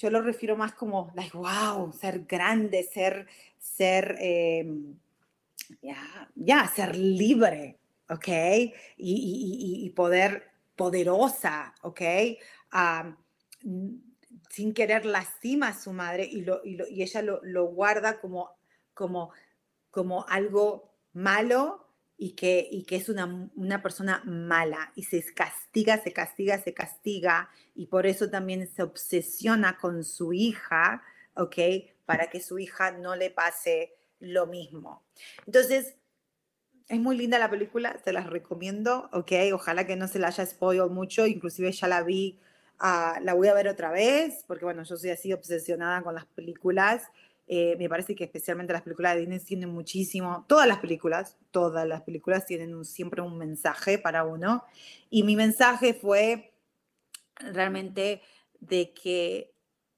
[0.00, 3.26] Yo lo refiero más como, like, wow, ser grande, ser,
[3.58, 4.96] ser, em,
[5.82, 8.28] ya, ya, ser libre, ¿ok?
[8.96, 12.00] Y, poder poderosa, ¿ok?
[14.50, 18.50] sin querer lastima a su madre y, lo, y, ella lo, guarda como,
[18.94, 19.32] como,
[19.90, 21.87] como algo malo
[22.20, 26.74] y que, y que es una, una, persona mala y se castiga, se castiga, se
[26.74, 31.02] castiga y por eso también se obsesiona con su hija,
[31.34, 31.56] ¿ok?
[32.04, 35.06] Para que su hija no le pase lo mismo.
[35.46, 35.94] Entonces,
[36.88, 40.44] es muy linda la película, se las recomiendo, ok, ojalá que no se la haya
[40.44, 42.40] spoilado mucho, inclusive ya la vi,
[42.80, 46.26] ah, la voy a ver otra vez, porque bueno, yo soy así obsesionada con las
[46.26, 47.04] películas,
[47.50, 51.88] eh, me parece que especialmente las películas de Disney tienen muchísimo, todas las películas, todas
[51.88, 54.64] las películas tienen siempre un mensaje para uno,
[55.08, 56.52] y mi mensaje fue
[57.36, 58.20] realmente
[58.60, 59.54] de que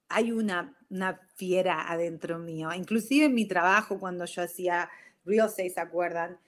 [0.09, 4.89] hay una, una fiera adentro mío, inclusive en mi trabajo cuando yo hacía
[5.25, 6.39] Real Estate, ¿se acuerdan?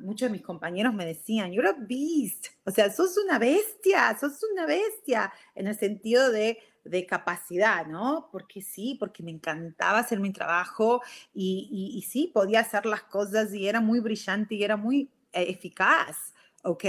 [0.00, 4.40] Muchos de mis compañeros me decían, you're a beast, o sea, sos una bestia, sos
[4.52, 8.28] una bestia, en el sentido de, de capacidad, ¿no?
[8.30, 13.54] Porque sí, porque me encantaba hacer mi trabajo y, y, sí, podía hacer las cosas
[13.54, 16.84] y era muy brillante y era muy eh, eficaz, ¿ok?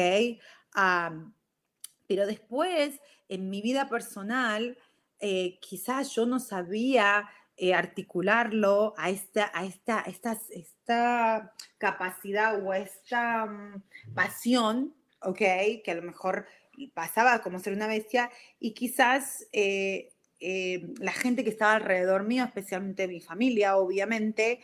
[2.06, 4.77] pero después, en mi vida personal,
[5.19, 12.73] eh, quizás yo no sabía eh, articularlo a esta, a esta, esta, esta capacidad o
[12.73, 15.39] esta mm, pasión, ¿ok?
[15.83, 16.45] Que a lo mejor
[16.93, 22.43] pasaba como ser una bestia y quizás eh, eh, la gente que estaba alrededor mío,
[22.43, 24.61] especialmente mi familia, obviamente,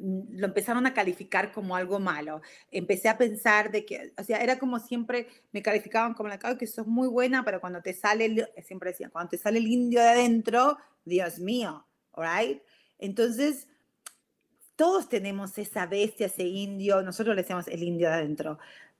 [0.00, 2.40] Mm, lo empezaron a calificar como algo malo.
[2.70, 6.66] Empecé a pensar de que, o sea, era como siempre me calificaban como la que
[6.66, 10.08] sos muy buena, pero cuando te sale, siempre decían, cuando te sale el indio de
[10.08, 11.86] adentro, Dios mío,
[12.16, 12.62] ¿right?
[12.98, 13.68] Entonces,
[14.76, 18.58] todos tenemos esa bestia, ese indio, nosotros le decimos el indio de adentro,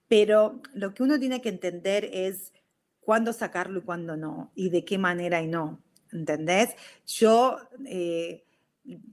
[0.09, 2.53] pero lo que uno tiene que entender es
[3.01, 5.83] cuándo sacarlo y cuándo no, y de qué manera y no,
[6.13, 6.71] ¿entendés?
[7.07, 7.59] Yo...
[7.87, 8.45] Eh,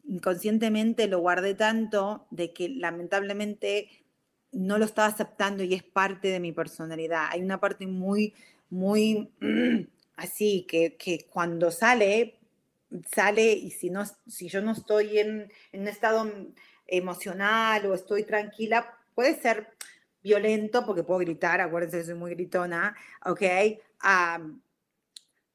[0.07, 3.89] inconscientemente lo guardé tanto de que lamentablemente
[4.51, 7.27] no lo estaba aceptando y es parte de mi personalidad.
[7.29, 8.33] Hay una parte muy,
[8.69, 9.29] muy
[10.15, 12.36] así, que, que cuando sale,
[13.13, 16.31] sale y si, no, si yo no estoy en, en un estado
[16.87, 19.67] emocional o estoy tranquila, puede ser
[20.21, 22.95] violento porque puedo gritar, acuérdense soy muy gritona,
[23.25, 23.41] ¿ok?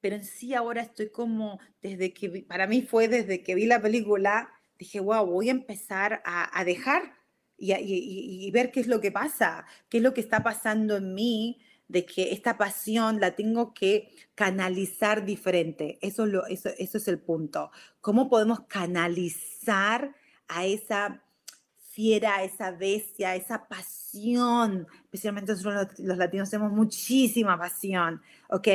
[0.01, 3.81] pero en sí ahora estoy como, desde que, para mí fue desde que vi la
[3.81, 7.15] película, dije, wow, voy a empezar a, dejar
[7.57, 11.61] y, ver qué es lo que pasa, qué es lo que está pasando en mí,
[11.93, 15.99] de que esta pasión la tengo que canalizar diferente.
[16.01, 17.71] Eso, es el punto.
[18.01, 20.15] ¿Cómo podemos canalizar
[20.49, 21.23] a esa
[21.91, 24.87] fiera, a esa bestia, a esa pasión?
[25.05, 28.69] Especialmente nosotros los, los latinos tenemos muchísima pasión, ¿ok?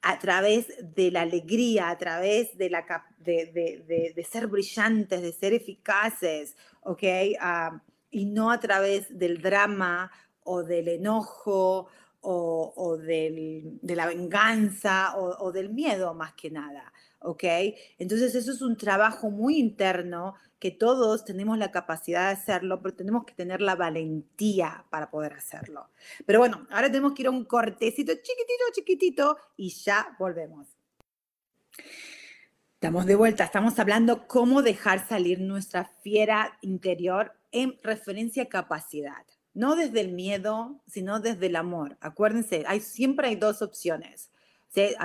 [0.00, 2.86] a través de la alegría, a través de, la,
[3.18, 7.02] de, ser brillantes, de ser eficaces, ¿ok?
[7.40, 10.12] Ah, y no a través del drama
[10.44, 11.88] o del enojo
[12.28, 17.44] o, de la venganza o, del miedo más que nada, ¿ok?
[17.98, 22.96] Entonces eso es un trabajo muy interno que todos tenemos la capacidad de hacerlo, pero
[22.96, 25.90] tenemos que tener la valentía para poder hacerlo.
[26.24, 30.66] Pero bueno, ahora tenemos que ir a un cortecito chiquitito, chiquitito y ya volvemos.
[32.74, 39.24] Estamos de vuelta, estamos hablando cómo dejar salir nuestra fiera interior en referencia a capacidad.
[39.56, 41.96] No desde el miedo, sino desde el amor.
[42.02, 44.30] Acuérdense, hay, siempre hay dos opciones.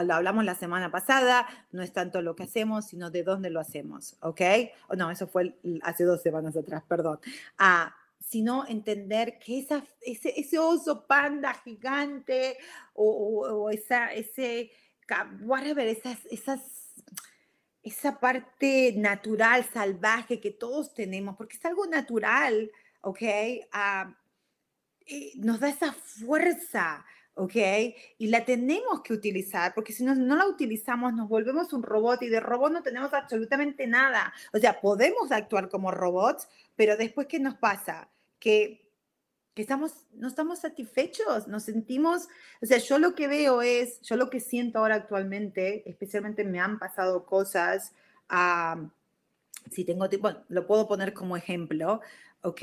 [0.03, 3.61] Lo hablamos la semana pasada, no es tanto lo que hacemos, sino de dónde lo
[3.61, 4.41] hacemos, ¿ok?
[4.89, 7.21] Oh, no, eso fue hace dos semanas atrás, perdón.
[7.57, 12.57] Ah, sino entender que esa, ese, ese oso panda gigante
[12.93, 14.71] o, esa, ese,
[15.43, 16.93] whatever, esas, esas,
[17.83, 23.21] esa parte natural, salvaje que todos tenemos, porque es algo natural, ¿ok?
[25.11, 27.55] Ah, nos da esa fuerza, ¿ok?
[28.17, 32.21] Y la tenemos que utilizar, porque si no, no la utilizamos, nos volvemos un robot
[32.23, 34.33] y de robot no tenemos absolutamente nada.
[34.53, 38.09] O sea, podemos actuar como robots, pero después, ¿qué nos pasa?
[38.39, 38.89] Que,
[39.53, 42.27] que estamos, no estamos satisfechos, nos sentimos,
[42.61, 46.59] o sea, yo lo que veo es, yo lo que siento ahora actualmente, especialmente me
[46.59, 47.93] han pasado cosas,
[49.69, 52.01] si tengo tiempo, lo puedo poner como ejemplo,
[52.41, 52.61] ¿ok?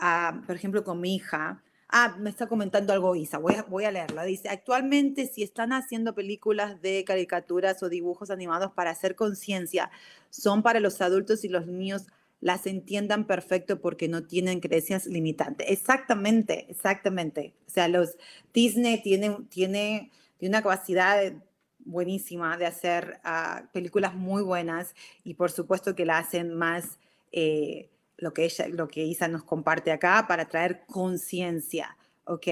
[0.00, 3.84] Uh, por ejemplo, con mi hija, Ah, me está comentando algo Isa, voy a, voy
[3.90, 4.24] leerla.
[4.24, 9.90] Dice, actualmente si están haciendo películas de caricaturas o dibujos animados para hacer conciencia,
[10.28, 12.06] son para los adultos y los niños
[12.40, 15.66] las entiendan perfecto porque no tienen creencias limitantes.
[15.70, 17.54] Exactamente, exactamente.
[17.66, 18.16] O sea, los
[18.52, 21.32] Disney tiene, tiene una capacidad
[21.78, 26.98] buenísima de hacer uh, películas muy buenas y por supuesto que la hacen más...
[27.32, 32.46] Eh, lo que, ella, lo que Isa nos comparte acá para traer conciencia, ¿ok?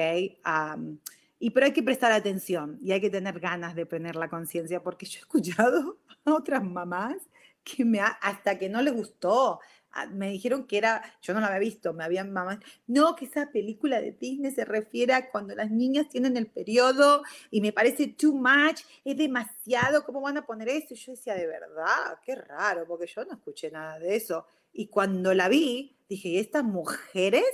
[1.39, 4.83] y pero hay que prestar atención y hay que tener ganas de tener la conciencia
[4.83, 7.17] porque yo he escuchado a otras mamás
[7.63, 9.59] que me hasta que no les gustó,
[9.91, 13.25] ah, me dijeron que era, yo no la había visto, me habían mamás, no, que
[13.25, 17.73] esa película de Disney se refiere a cuando las niñas tienen el periodo y me
[17.73, 20.95] parece too much, es demasiado, ¿cómo van a poner eso?
[20.95, 24.47] Y yo decía, de verdad, qué raro, porque yo no escuché nada de eso.
[24.77, 27.45] Y cuando la vi, dije, ¿y estas mujeres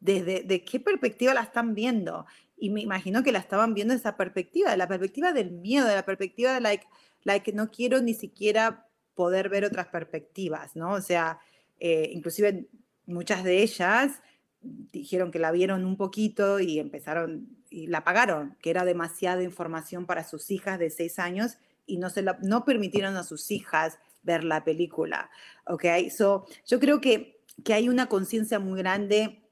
[0.00, 2.24] desde de qué perspectiva la están viendo?
[2.56, 5.94] Y me imagino que la estaban viendo esa perspectiva, de la perspectiva del miedo, de
[5.94, 6.86] la perspectiva de like,
[7.24, 10.92] like no quiero ni siquiera poder ver otras perspectivas, ¿no?
[10.92, 11.38] O sea,
[11.78, 12.68] eh, inclusive
[13.04, 14.22] muchas de ellas
[14.62, 20.06] dijeron que la vieron un poquito y empezaron y la pagaron, que era demasiada información
[20.06, 23.98] para sus hijas de seis años y no, se la, no permitieron a sus hijas
[24.22, 25.30] ver la película.
[25.66, 25.84] ¿Ok?
[26.16, 29.42] So, yo creo que, que hay una conciencia muy grande,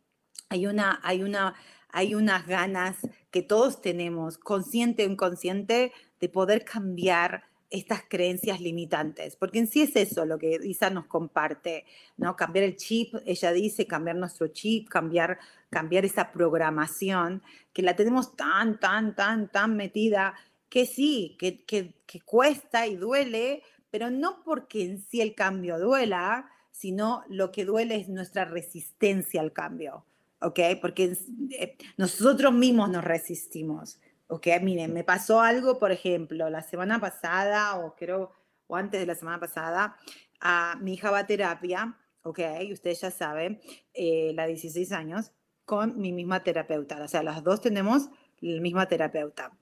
[0.48, 1.54] hay, una, hay, una,
[1.88, 2.96] hay unas ganas
[3.30, 9.82] que todos tenemos, consciente o inconsciente, de poder cambiar estas creencias limitantes, porque en sí
[9.82, 11.84] es eso lo que Isa nos comparte,
[12.16, 12.34] ¿no?
[12.34, 15.38] Cambiar el chip, ella dice, cambiar nuestro chip, cambiar,
[15.70, 20.34] cambiar esa programación, que la tenemos tan, tan, tan, tan metida,
[20.68, 25.78] que sí, que, que, que cuesta y duele, pero no porque en sí el cambio
[25.78, 30.04] duela, sino lo que duele es nuestra resistencia al cambio,
[30.40, 30.60] ¿ok?
[30.80, 31.16] Porque
[31.50, 34.46] eh, nosotros mismos nos resistimos, ¿ok?
[34.62, 38.32] Miren, me pasó algo, por ejemplo, la semana pasada, o creo,
[38.66, 39.96] o antes de la semana pasada,
[40.40, 42.40] a mi hija va a terapia, ¿ok?
[42.72, 43.60] Ustedes ya saben,
[43.94, 45.32] eh, la 16 años,
[45.64, 47.02] con mi misma terapeuta.
[47.02, 48.08] O sea, las dos tenemos
[48.40, 49.52] la misma terapeuta.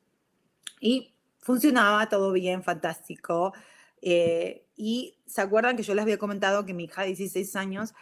[0.81, 3.53] Y funcionaba todo bien, fantástico.
[4.03, 7.95] Eh, y se acuerdan que yo les había comentado que mi hija de 16 años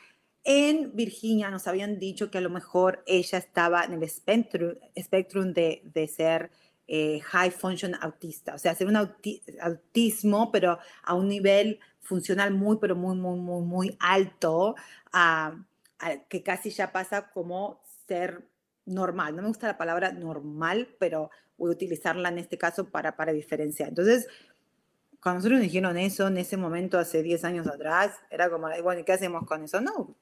[0.44, 5.82] en Virginia nos habían dicho que a lo mejor ella estaba en el espectrum, de,
[5.84, 6.52] de, ser
[6.86, 12.78] eh, high function autista, o sea, ser un autismo, pero a un nivel funcional muy,
[12.80, 14.76] pero muy, muy, muy, muy alto,
[16.28, 18.48] que casi ya pasa como ser
[18.84, 19.34] normal.
[19.34, 23.32] No me gusta la palabra normal, pero voy a utilizarla en este caso para, para
[23.32, 23.88] diferenciar.
[23.88, 24.28] Entonces,
[25.26, 29.04] cuando nosotros nos dijeron eso en ese momento, hace 10 años atrás, era como, bueno,
[29.04, 29.80] ¿qué hacemos con eso?
[29.80, 30.14] No,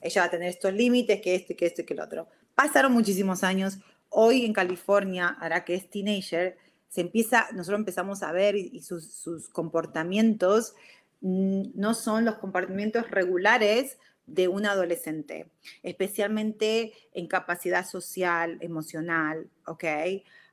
[0.00, 2.28] ella va a tener estos límites, que esto, que esto que lo otro.
[2.54, 3.78] Pasaron muchísimos años.
[4.10, 6.56] Hoy en California, ahora que es teenager,
[6.88, 10.76] se empieza, nosotros empezamos a ver y, sus, sus, comportamientos
[11.20, 13.98] mm, no son los comportamientos regulares
[14.28, 15.50] de un adolescente,
[15.82, 19.84] especialmente en capacidad social, emocional, ¿ok?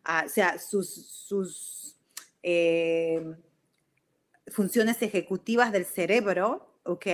[0.03, 1.97] Ah, o sea, sus, sus
[2.41, 3.35] eh,
[4.51, 7.07] funciones ejecutivas del cerebro, ¿ok?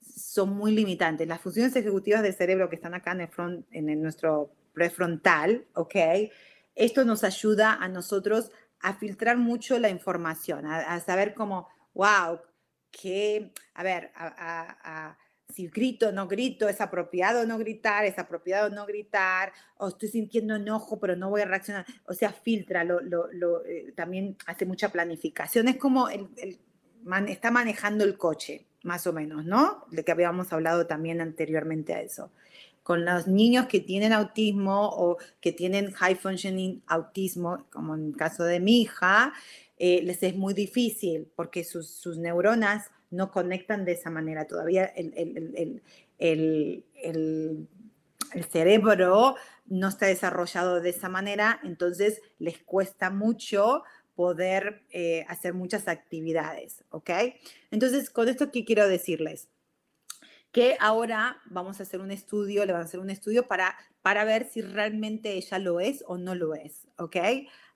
[0.00, 1.26] Son muy limitantes.
[1.26, 5.96] Las funciones ejecutivas del cerebro que están acá en, el front, en nuestro prefrontal, ¿ok?
[6.74, 12.40] Esto nos ayuda a nosotros a filtrar mucho la información, a, saber cómo, wow,
[12.90, 15.16] que, a ver, a,
[15.54, 20.56] si grito no grito, es apropiado no gritar, es apropiado no gritar, o estoy sintiendo
[20.56, 21.86] enojo, pero no voy a reaccionar.
[22.06, 25.68] O sea, filtra, lo, lo, eh, también hace mucha planificación.
[25.68, 26.28] Es como el,
[27.28, 29.84] está manejando el coche, más o menos, ¿no?
[29.90, 32.30] De que habíamos hablado también anteriormente a eso.
[32.82, 38.16] Con los niños que tienen autismo o que tienen high functioning autismo, como en el
[38.16, 39.32] caso de mi hija,
[39.78, 44.46] eh, les es muy difícil porque sus, sus neuronas no conectan de esa manera.
[44.46, 45.82] Todavía el,
[48.50, 49.36] cerebro
[49.66, 53.82] no está desarrollado de esa manera, entonces les cuesta mucho
[54.14, 57.10] poder eh, hacer muchas actividades, ¿ok?
[57.70, 59.48] Entonces, con esto, ¿qué quiero decirles?
[60.50, 64.24] Que ahora vamos a hacer un estudio, le van a hacer un estudio para, para
[64.24, 67.16] ver si realmente ella lo es o no lo es, ¿ok?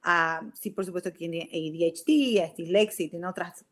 [0.03, 3.64] Ah, sí, por supuesto, tiene ADHD, es dislexia, tiene otras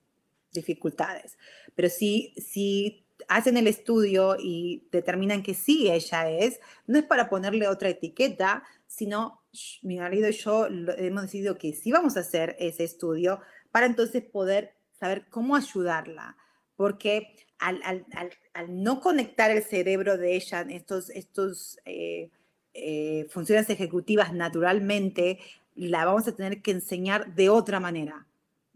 [0.52, 1.38] dificultades.
[1.74, 7.28] Pero si, si hacen el estudio y determinan que sí ella es, no es para
[7.28, 9.42] ponerle otra etiqueta, sino
[9.82, 13.40] mi marido y yo hemos decidido que sí vamos a hacer ese estudio
[13.72, 16.36] para entonces poder saber cómo ayudarla.
[16.76, 18.06] Porque al, al,
[18.54, 22.30] al, no conectar el cerebro de ella estos, estos eh,
[22.72, 25.38] eh, funciones ejecutivas naturalmente,
[25.74, 28.26] la vamos a tener que enseñar de otra manera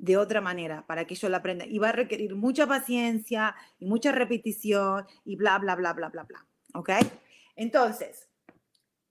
[0.04, 1.64] de otra manera para que yo la aprenda.
[1.64, 6.24] Y va a requerir mucha paciencia y mucha repetición y bla, bla, bla, bla, bla,
[6.24, 6.46] bla.
[6.74, 6.90] ¿Ok?
[7.56, 8.28] Entonces,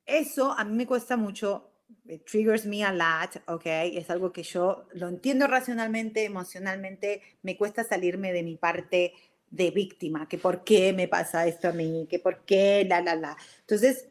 [0.05, 1.71] eso a mí me cuesta mucho,
[2.05, 3.65] it triggers me a lot, ¿ok?
[3.65, 9.13] Es algo que yo lo entiendo racionalmente, emocionalmente, me cuesta salirme de mi parte
[9.49, 13.15] de víctima, que por qué me pasa esto a mí, que por qué, la, la,
[13.15, 13.37] la.
[13.61, 14.09] Entonces,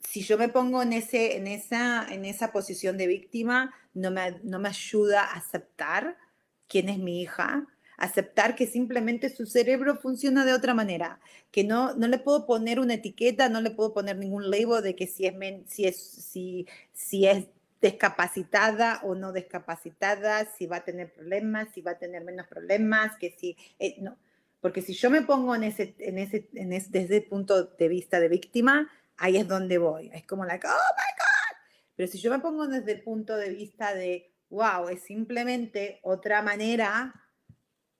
[0.00, 4.40] si yo me pongo en, ese, en, esa, en esa posición de víctima, no me,
[4.42, 6.16] no me ayuda a aceptar
[6.68, 11.94] quién es mi hija, aceptar que simplemente su cerebro funciona de otra manera, que no,
[11.94, 15.26] no le puedo poner una etiqueta, no le puedo poner ningún label de que si
[15.26, 15.34] es,
[15.68, 17.46] si es, si, si es
[17.80, 23.16] discapacitada o no discapacitada, si va a tener problemas, si va a tener menos problemas,
[23.18, 24.16] que si, eh, no.
[24.60, 28.20] Porque si yo me pongo en ese, en ese, en desde el punto de vista
[28.20, 30.10] de víctima, ahí es donde voy.
[30.12, 31.56] Es como like, oh my God.
[31.96, 36.42] Pero si yo me pongo desde el punto de vista de, wow, es simplemente otra
[36.42, 37.14] manera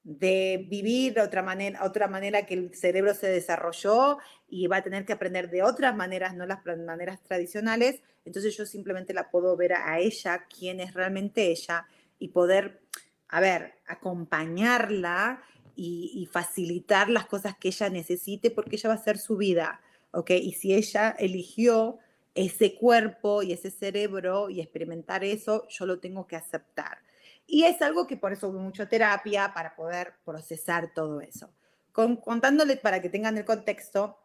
[0.04, 5.04] de vivir, otra manera, otra manera que el cerebro se desarrolló y va a tener
[5.04, 9.74] que aprender de otras maneras, no las maneras tradicionales, entonces yo simplemente la puedo ver
[9.74, 11.86] a ella, quién es realmente ella,
[12.18, 12.82] y poder,
[13.28, 15.42] a ver, acompañarla
[15.74, 19.80] y, facilitar las cosas que ella necesite porque ella va a hacer su vida.
[20.12, 20.30] ¿Ok?
[20.30, 21.98] Y si ella eligió
[22.34, 26.98] ese cuerpo y ese cerebro y experimentar eso, yo lo tengo que aceptar.
[27.46, 31.50] Y es algo que por eso hubo mucha terapia para poder procesar todo eso.
[31.92, 34.18] Con, contándole para que tengan el contexto,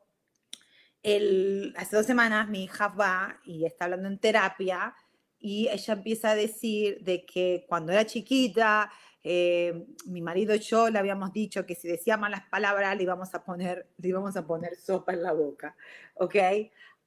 [1.04, 4.96] el, hace dos semanas mi hija va y está hablando en terapia
[5.40, 8.92] y ella empieza a decir de que cuando era chiquita
[9.30, 13.36] eh, mi marido y yo le habíamos dicho que si decía malas palabras le íbamos
[13.36, 15.76] a poner, le íbamos a poner sopa en la boca,
[16.16, 16.36] ¿ok?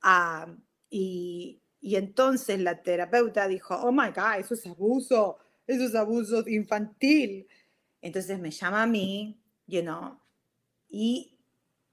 [0.02, 0.46] Ah,
[0.90, 6.46] y, y, entonces la terapeuta dijo, oh my God, eso es abuso, eso es abuso
[6.46, 7.48] infantil.
[8.02, 10.18] Entonces me llama a mí, you know,
[10.90, 11.39] y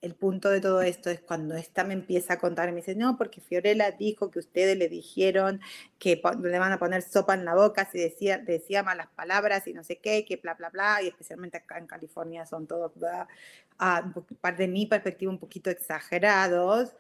[0.02, 2.96] el punto de todo esto es cuando esta me empieza a contar y me dice,
[2.96, 5.60] no, porque Fiorella dijo que ustedes le dijeron
[5.98, 9.74] que le van a poner sopa en la boca si decía, decía malas palabras y
[9.74, 14.52] no sé qué, que bla, bla, bla, y especialmente acá en California son todos, uh,
[14.58, 16.94] de mi perspectiva, un poquito exagerados.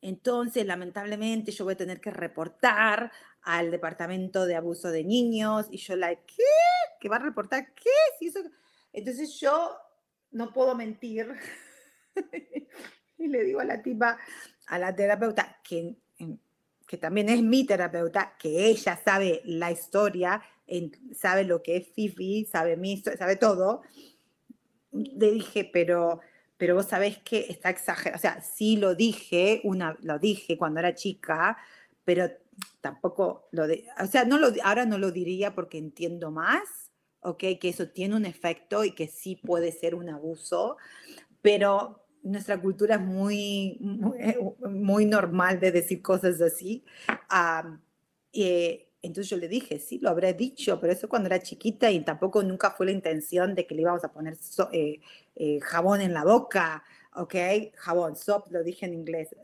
[0.00, 5.78] entonces, lamentablemente, yo voy a tener que reportar al Departamento de Abuso de Niños y
[5.78, 6.42] yo la, ¿qué?
[7.00, 7.72] ¿Qué va a reportar?
[7.74, 7.90] ¿Qué?
[8.92, 9.76] Entonces yo
[10.36, 11.32] no puedo mentir.
[13.18, 14.18] y le digo a la tipa,
[14.66, 15.96] a la terapeuta, que,
[16.86, 20.42] que también es mi terapeuta, que ella sabe la historia,
[21.14, 23.82] sabe lo que es Fifi, sabe mi sabe todo.
[24.92, 26.20] Le dije, pero,
[26.56, 28.16] pero vos sabés que está exagerado.
[28.16, 31.56] O sea, sí lo dije, una, lo dije cuando era chica,
[32.04, 32.30] pero
[32.80, 36.85] tampoco lo de, o sea, no lo, ahora no lo diría porque entiendo más,
[37.34, 40.76] que eso tiene un efecto y que sí puede ser un abuso,
[41.42, 46.84] pero nuestra cultura es muy, muy, normal de decir cosas así.
[48.32, 52.00] Eh, entonces yo le dije, sí, lo habré dicho, pero eso cuando era chiquita y
[52.04, 54.36] tampoco nunca fue la intención de que le íbamos a poner
[54.72, 55.00] eh,
[55.36, 57.34] eh, jabón en la boca, ¿ok?
[57.76, 59.34] Jabón, soap, lo dije en inglés,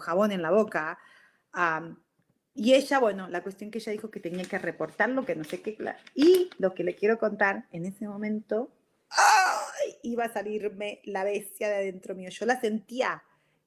[0.00, 0.98] jabón en la boca.
[2.54, 5.62] Y ella, bueno, la cuestión que ella dijo que tenía que reportarlo, que no sé
[5.62, 5.76] qué.
[6.14, 8.72] Y lo que le quiero contar, en ese momento,
[10.02, 12.30] iba a salirme la bestia de adentro mío.
[12.30, 13.22] Yo la sentía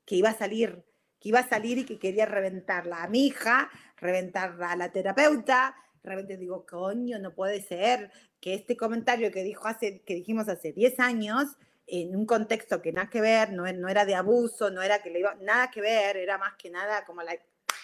[0.05, 0.83] que iba a salir,
[1.19, 5.75] que iba a salir y que quería reventarla a mi hija, reventarla a la terapeuta.
[6.03, 8.11] Realmente digo, coño, no puede ser
[8.41, 11.57] que este comentario que, dijo hace, que dijimos hace 10 años,
[11.87, 15.09] en un contexto que nada que ver, no, no era de abuso, no era que
[15.09, 17.37] le iba, nada que ver, era más que nada como la,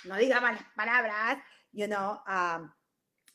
[0.06, 1.38] no diga malas palabras,
[1.72, 2.72] you know, um,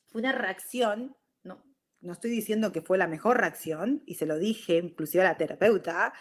[0.06, 1.64] fue una reacción, no,
[2.00, 5.36] no estoy diciendo que fue la mejor reacción, y se lo dije inclusive a la
[5.36, 6.12] terapeuta,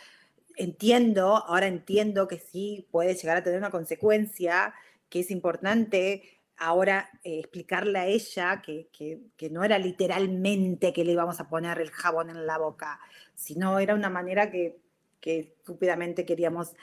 [0.56, 4.74] entiendo, ahora entiendo que sí puede llegar a tener una consecuencia,
[5.10, 11.14] que es importante ahora eh, explicarle a ella que, que, no era literalmente que le
[11.14, 13.00] íbamos a poner el jabón en la boca,
[13.36, 14.80] sino era una manera que,
[15.20, 16.76] que estúpidamente queríamos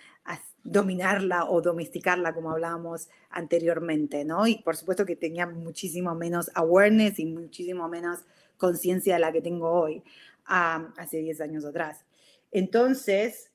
[0.65, 4.47] dominarla o domesticarla, como hablábamos anteriormente, ¿no?
[4.47, 8.21] Y por supuesto que tenía muchísimo menos awareness y muchísimo menos
[8.57, 10.03] conciencia de la que tengo hoy,
[10.45, 12.05] hace 10 años atrás.
[12.51, 13.53] Entonces,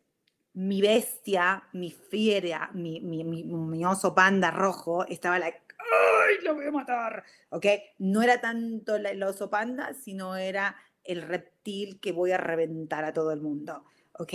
[0.54, 6.66] mi bestia, mi fiera, mi, mi, mi, oso panda rojo estaba like, ¡ay, lo voy
[6.66, 7.24] a matar!
[7.49, 7.66] ¿Ok?
[7.97, 13.14] No era tanto el oso panda, sino era el reptil que voy a reventar a
[13.14, 13.84] todo el mundo.
[14.14, 14.34] ¿Ok?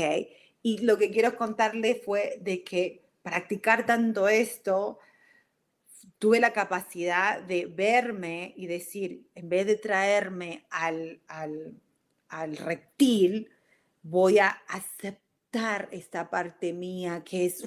[0.69, 4.99] Y lo que quiero contarle fue de que practicar tanto esto,
[6.19, 11.23] tuve la capacidad de verme y decir, en vez de traerme al,
[12.29, 13.49] al, reptil,
[14.03, 17.65] voy a aceptar esta parte mía que es,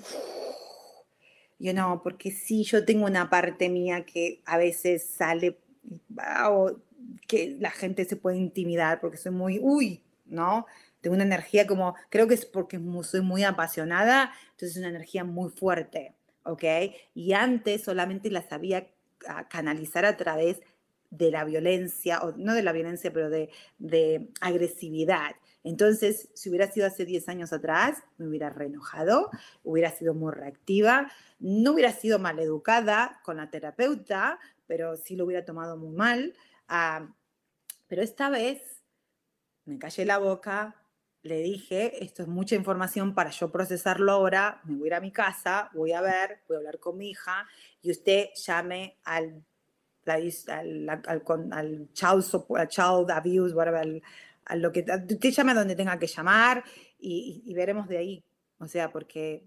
[1.57, 5.57] you know, porque sí, yo tengo una parte mía que a veces sale,
[6.47, 6.71] o
[7.27, 10.67] que la gente se puede intimidar porque soy muy, uy, ¿no?
[11.01, 15.23] Tengo una energía como, creo que es porque soy muy apasionada, entonces es una energía
[15.23, 16.63] muy fuerte, ¿ok?
[17.13, 18.87] Y antes solamente la sabía
[19.49, 20.61] canalizar a través
[21.09, 23.49] de la violencia, o no de la violencia, pero de,
[23.79, 25.35] de agresividad.
[25.63, 29.29] Entonces, si hubiera sido hace 10 años atrás, me hubiera reenojado,
[29.63, 35.45] hubiera sido muy reactiva, no hubiera sido maleducada con la terapeuta, pero sí lo hubiera
[35.45, 36.33] tomado muy mal.
[36.67, 37.13] Ah,
[37.87, 38.81] pero esta vez
[39.65, 40.80] me callé la boca,
[41.23, 45.01] le dije, esto es mucha información para yo procesarlo ahora, me voy a ir a
[45.01, 47.47] mi casa, voy a ver, voy a hablar con mi hija
[47.81, 49.43] y usted llame al,
[50.07, 50.89] al,
[51.51, 54.01] al, child, abuse, whatever,
[54.45, 56.63] a lo que usted llame a donde tenga que llamar
[56.99, 58.23] y, veremos de ahí.
[58.57, 59.43] O sea, porque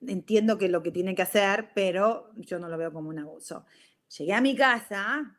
[0.00, 3.64] entiendo que lo que tiene que hacer, pero yo no lo veo como un abuso.
[4.18, 5.36] Llegué a mi casa,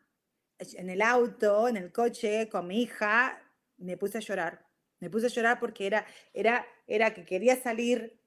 [0.59, 3.41] en el auto, en el coche, con mi hija,
[3.77, 4.64] me puse a llorar
[5.06, 6.03] me puse a llorar porque era,
[6.34, 8.20] era, era que quería salir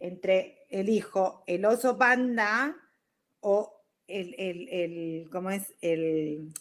[0.00, 2.76] entre el hijo, el oso panda
[3.38, 5.72] o el, el, el ¿cómo es?
[5.80, 6.52] El,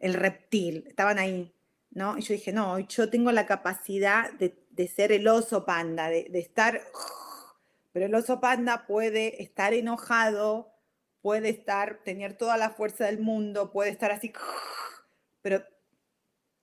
[0.00, 0.84] el, reptil.
[0.88, 1.54] Estaban ahí,
[1.92, 2.18] ¿no?
[2.18, 6.26] Y yo dije, no, yo tengo la capacidad de, de ser el oso panda, de,
[6.28, 6.80] de estar...
[7.92, 10.74] Pero el oso panda puede estar enojado,
[11.22, 14.32] puede estar, tener toda la fuerza del mundo, puede estar así,
[15.42, 15.62] pero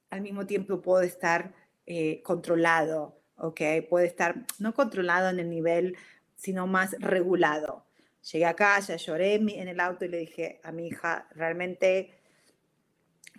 [0.10, 1.54] al mismo tiempo puede estar
[1.86, 3.62] eh, controlado, ¿ok?
[3.90, 5.98] Puede estar no controlado en el nivel,
[6.36, 7.86] sino más regulado.
[8.32, 12.20] Llegué acá, ya lloré en el auto y le dije a mi hija, realmente,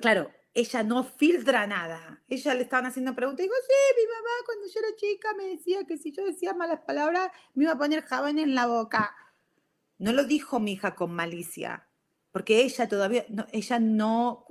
[0.01, 2.21] claro, ella no filtra nada.
[2.29, 5.45] Ella le estaban haciendo preguntas y digo, sí, mi mamá cuando yo era chica me
[5.47, 9.15] decía que si yo decía malas palabras me iba a poner jabón en la boca.
[9.99, 11.87] No lo dijo mi hija con malicia,
[12.33, 14.47] porque ella todavía, ella no,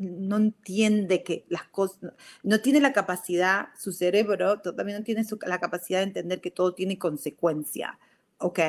[0.00, 5.60] no entiende que las cosas, no tiene la capacidad, su cerebro todavía no tiene la
[5.60, 7.98] capacidad de entender que todo tiene consecuencia,
[8.38, 8.60] ¿ok?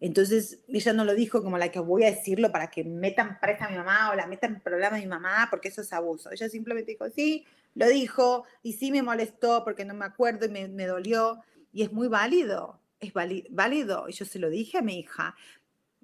[0.00, 3.66] Entonces ella no lo dijo como la que voy a decirlo para que metan presa
[3.66, 6.30] a mi mamá o la metan en problema a mi mamá porque eso es abuso.
[6.30, 10.48] Ella simplemente dijo, sí, lo dijo y sí me molestó porque no me acuerdo y
[10.48, 11.40] me, me dolió
[11.72, 14.08] y es muy válido, es válido.
[14.08, 15.36] Y yo se lo dije a mi hija,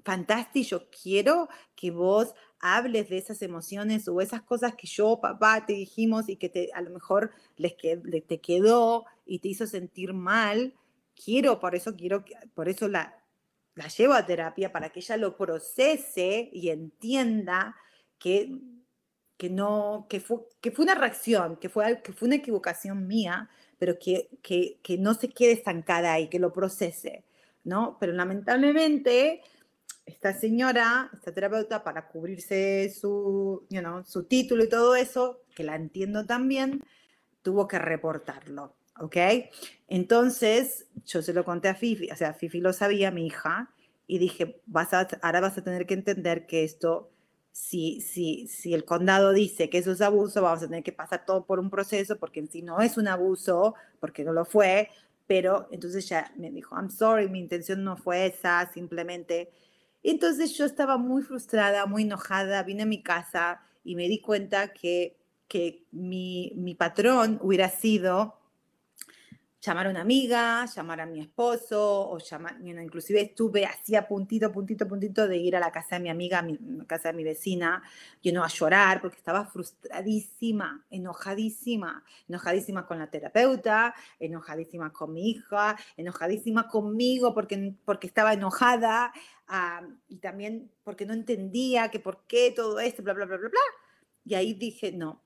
[0.05, 5.67] fantástico, yo quiero que vos hables de esas emociones o esas cosas que yo, papá,
[5.67, 10.13] te dijimos y que te, a lo mejor les te quedó y te hizo sentir
[10.13, 10.75] mal.
[11.15, 12.25] Quiero, por eso quiero,
[12.55, 13.23] por eso la,
[13.75, 17.77] la llevo a terapia para que ella lo procese y entienda
[18.19, 18.59] que,
[19.37, 23.51] que no, que fue, que fue una reacción, que fue, que fue una equivocación mía,
[23.79, 27.25] pero que, que, que no se quede estancada ahí, que lo procese,
[27.65, 27.97] ¿no?
[28.01, 29.43] Pero lamentablemente
[30.07, 35.65] esta señora, esta terapeuta, para cubrirse su, you know, su título y todo eso, que
[35.65, 36.83] la entiendo también,
[37.43, 39.17] tuvo que reportarlo, ¿ok?
[39.89, 43.71] Entonces, yo se lo conté a Fifi, o sea, Fifi lo sabía, mi hija,
[44.07, 47.11] y dije, vas a, ahora vas a tener que entender que esto,
[47.53, 51.25] si, si, si el condado dice que eso es abuso, vamos a tener que pasar
[51.25, 54.91] todo por un proceso, porque en sí no es un abuso, porque no lo fue,
[55.27, 59.51] pero entonces ya me dijo, I'm sorry, mi intención no fue esa, simplemente.
[60.05, 64.73] Entonces yo estaba muy frustrada, muy enojada, vine a mi casa y me di cuenta
[64.73, 68.39] que, que mi, mi patrón hubiera sido
[69.65, 74.53] llamar a una amiga, llamar a mi esposo, o llamar, inclusive estuve así a puntito,
[74.53, 77.15] puntito, puntito de ir a la casa de mi amiga, a mi, la casa de
[77.15, 77.83] mi vecina,
[78.21, 85.31] y no a llorar porque estaba frustradísima, enojadísima, enojadísima con la terapeuta, enojadísima con mi
[85.31, 89.13] hija, enojadísima conmigo porque, porque estaba enojada,
[89.49, 93.49] ah, y también porque no entendía que por qué todo esto, bla, bla, bla, bla,
[93.49, 93.61] bla.
[94.27, 95.23] Y ahí dije, no,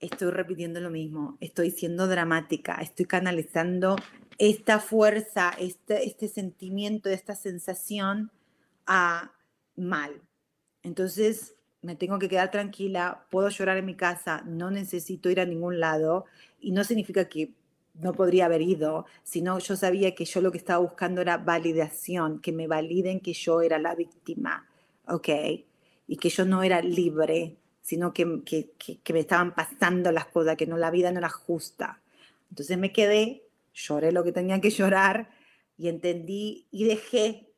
[0.00, 3.96] estoy repitiendo lo mismo, estoy siendo dramática, estoy canalizando
[4.38, 8.30] esta fuerza, este, este sentimiento, esta sensación
[8.86, 9.32] a
[9.76, 10.22] mal.
[10.82, 15.46] Entonces me tengo que quedar tranquila, puedo llorar en mi casa, no necesito ir a
[15.46, 16.24] ningún lado
[16.60, 17.54] y no significa que
[17.94, 22.40] no podría haber ido, sino yo sabía que yo lo que estaba buscando era validación,
[22.40, 24.68] que me validen que yo era la víctima,
[25.08, 25.28] ¿ok?
[26.06, 27.56] Y que yo no era libre
[27.88, 31.30] sino que, que, que, me estaban pasando las cosas, que no, la vida no era
[31.30, 32.02] justa.
[32.50, 35.30] Entonces me quedé, lloré lo que tenía que llorar
[35.78, 37.50] y entendí y dejé.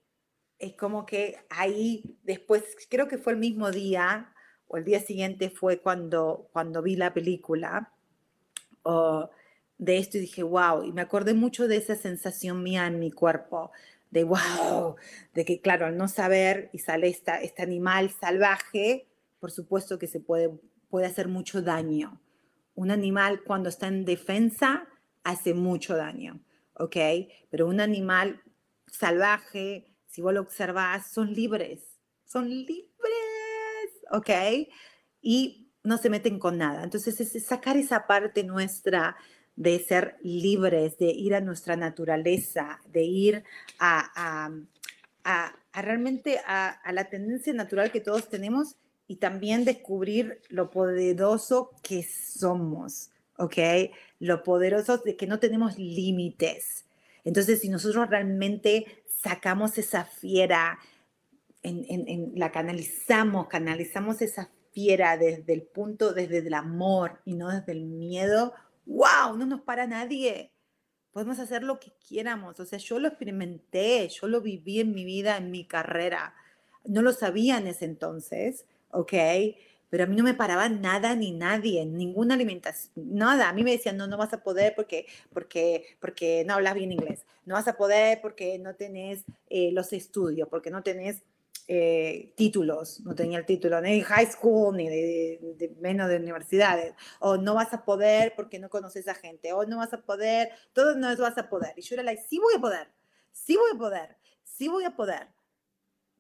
[0.60, 4.32] Es como que ahí después, creo que fue el mismo día
[4.68, 7.92] o el día siguiente fue cuando, cuando vi la película
[9.78, 13.10] de esto y dije, wow, y me acordé mucho de esa sensación mía en mi
[13.10, 13.72] cuerpo,
[14.12, 14.94] de wow,
[15.34, 19.09] de que claro, al no saber y sale esta, este animal salvaje,
[19.40, 20.50] por supuesto que se puede,
[20.88, 22.20] puede hacer mucho daño.
[22.74, 24.86] Un animal cuando está en defensa
[25.24, 26.40] hace mucho daño,
[26.74, 26.96] ¿ok?
[27.50, 28.42] Pero un animal
[28.86, 32.86] salvaje, si vos lo observás, son libres, son libres,
[34.12, 34.30] ¿ok?
[35.20, 36.84] Y no se meten con nada.
[36.84, 39.16] Entonces es sacar esa parte nuestra
[39.56, 43.44] de ser libres, de ir a nuestra naturaleza, de ir
[43.78, 48.76] a, a, a, realmente a, la tendencia natural que todos tenemos
[49.10, 53.56] y también descubrir lo poderoso que somos, ¿ok?
[54.20, 56.84] Lo poderoso de que no tenemos límites.
[57.24, 60.78] Entonces, si nosotros realmente sacamos esa fiera,
[61.64, 67.72] en, la canalizamos, canalizamos esa fiera desde el punto, desde el amor y no desde
[67.72, 68.54] el miedo,
[68.86, 70.52] wow, no nos para nadie.
[71.10, 72.60] Podemos hacer lo que quieramos.
[72.60, 76.32] O sea, yo lo experimenté, yo lo viví en mi vida, en mi carrera.
[76.84, 79.12] No lo sabía en ese entonces, ¿ok?
[79.90, 83.48] Pero a mí no me paraba nada ni nadie, ninguna alimentación, nada.
[83.48, 86.92] A mí me decían, no, no vas a poder porque, porque, porque no hablas bien
[86.92, 87.26] inglés.
[87.44, 91.24] No vas a poder porque no tenés eh, los estudios, porque no tenés
[91.66, 93.00] eh, títulos.
[93.00, 96.94] No tenía el título ni de high school ni de, menos de universidades.
[97.18, 99.52] O no vas a poder porque no conoces a gente.
[99.52, 101.72] O no vas a poder, todo no vas a poder.
[101.76, 102.88] Y yo era like, sí voy a poder,
[103.32, 105.28] sí voy a poder, sí voy a poder.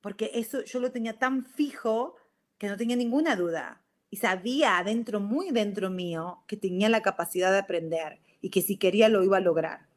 [0.00, 2.16] Porque eso yo lo tenía tan fijo
[2.60, 3.80] que no tenía ninguna duda
[4.10, 8.76] y sabía adentro, muy dentro mío, que tenía la capacidad de aprender y que si
[8.76, 9.88] quería lo iba a lograr.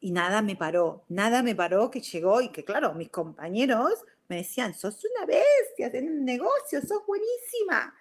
[0.00, 4.36] Y nada me paró, nada me paró que llegó y que claro, mis compañeros me
[4.36, 7.94] decían, sos una bestia, tenés un negocio, sos buenísima.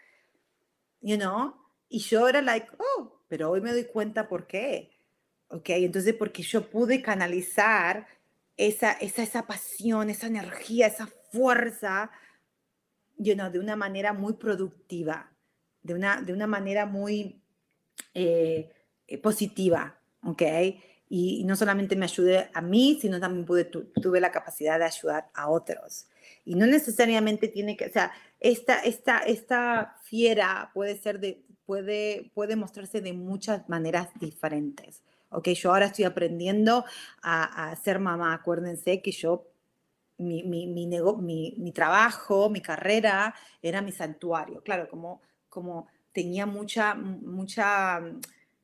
[1.00, 1.56] You know?
[1.88, 4.92] Y yo era like, oh, pero hoy me doy cuenta por qué.
[5.48, 8.06] Ok, entonces porque yo pude canalizar
[8.58, 12.12] esa, esa, esa pasión, esa energía, esa fuerza
[13.20, 15.32] you know, de una manera muy productiva,
[15.84, 17.42] de una, de una manera muy
[18.14, 18.72] eh,
[19.08, 20.42] eh, positiva, ¿ok?
[21.10, 25.30] Y, no solamente me ayudé a mí, sino también pude, tuve la capacidad de ayudar
[25.34, 26.08] a otros.
[26.46, 32.32] Y no necesariamente tiene que, o sea, esta, esta, esta fiera puede ser de, puede,
[32.34, 35.04] puede mostrarse de muchas maneras diferentes.
[35.30, 36.86] Ok, yo ahora estoy aprendiendo
[37.22, 38.34] a, a ser mamá.
[38.34, 39.50] Acuérdense que yo
[40.20, 44.62] mi, mi, mi, trabajo, mi carrera era mi santuario.
[44.62, 48.02] Claro, como, como tenía mucha, mucha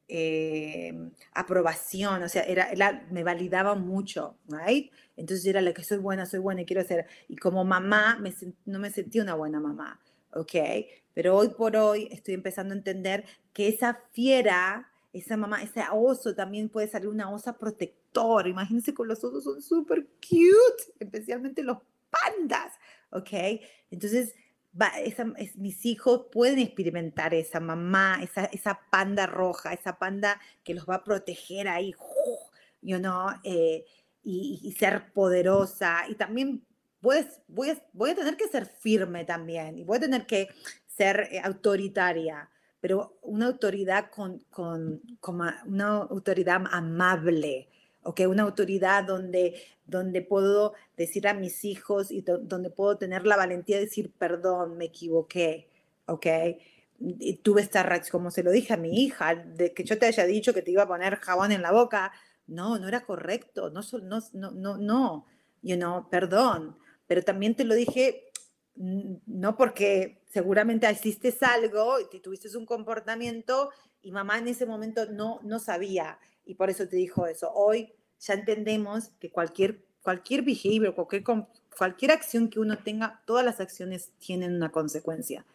[0.08, 0.94] eh,
[1.34, 4.92] aprobación, o sea, era, me validaba mucho, ¿right?
[5.18, 7.08] Entonces era la que soy buena, soy buena y quiero ser.
[7.28, 8.34] Y como mamá, me,
[8.66, 10.00] no me sentí una buena mamá,
[10.34, 10.54] ¿ok?
[11.14, 16.36] Pero hoy por hoy estoy empezando a entender que esa fiera, esa mamá, ese oso
[16.36, 18.06] también puede salir una osa protectora
[18.48, 22.74] Imagínense con los osos, son súper cute, especialmente los pandas.
[23.12, 23.62] ¿ok?
[23.92, 24.36] Entonces,
[25.56, 30.96] mis hijos pueden experimentar esa mamá, esa, esa panda roja, esa panda que los va
[30.96, 31.94] a proteger ahí,
[32.82, 33.86] you know, eh,
[34.24, 36.06] y, ser poderosa.
[36.10, 36.66] Y también
[37.00, 40.50] pues, voy, a, voy a tener que ser firme también, y voy a tener que
[40.88, 42.50] ser eh, autoritaria,
[42.86, 47.68] pero una autoridad con, con, con una autoridad amable,
[48.04, 48.22] ¿ok?
[48.28, 53.78] Una autoridad donde, donde puedo decir a mis hijos y donde puedo tener la valentía
[53.78, 55.68] de decir, perdón, me equivoqué,
[56.06, 56.28] ¿ok?
[57.00, 60.06] Y tuve esta reacción, como se lo dije a mi hija, de que yo te
[60.06, 62.12] haya dicho que te iba a poner jabón en la boca,
[62.46, 65.26] no, no era correcto, no, no, no, no,
[65.64, 66.78] you know, perdón,
[67.08, 68.26] pero también te lo dije
[68.76, 73.70] no porque seguramente hiciste algo y tuviste un comportamiento
[74.02, 77.54] y mamá en ese momento no, no sabía y por eso te dijo eso.
[77.54, 81.24] Hoy ya entendemos que cualquier, cualquier behavior, cualquier,
[81.78, 85.46] cualquier acción que uno tenga, todas las acciones tienen una consecuencia.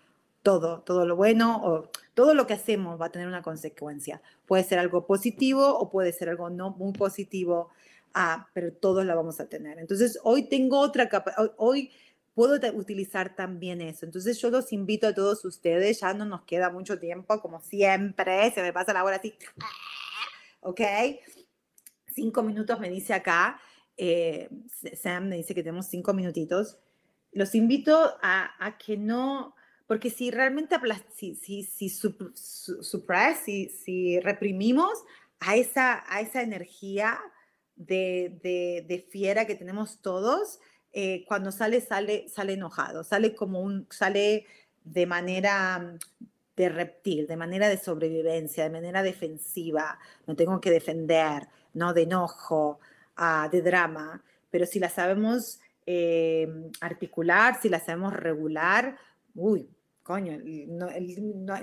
[0.43, 4.22] Todo, todo lo bueno o todo lo que hacemos va a tener una consecuencia.
[4.47, 7.68] Puede ser algo positivo o puede ser algo no muy positivo,
[8.14, 9.78] ah, pero todos la vamos a tener.
[9.78, 11.91] Entonces, hoy tengo otra capa, hoy
[12.35, 14.07] puedo utilizar también eso.
[14.07, 18.51] Entonces yo los invito a todos ustedes, ya no nos queda mucho tiempo, como siempre,
[18.53, 19.35] se me pasa la hora así,
[20.61, 20.81] ¿ok?
[22.14, 23.61] Cinco minutos me dice acá,
[23.97, 24.49] eh,
[25.01, 26.78] Sam me dice que tenemos cinco minutitos.
[27.33, 29.55] Los invito a, que no,
[29.87, 30.76] porque si realmente
[31.14, 34.93] si, si, si, si, si reprimimos
[35.39, 37.20] a esa, a esa energía
[37.76, 40.61] de, de, de fiera que tenemos todos,
[40.93, 44.47] eh, cuando sale, sale, sale enojado, sale como un, sale
[44.84, 45.97] de manera
[46.57, 51.95] de reptil, de manera de sobrevivencia, de manera defensiva, me tengo que defender, ¿no?
[51.95, 52.80] De enojo,
[53.16, 56.49] ah, de drama, pero si la sabemos eh,
[56.80, 58.97] articular, si la sabemos regular,
[59.34, 59.70] uy,
[60.03, 60.38] coño,
[60.68, 60.88] no,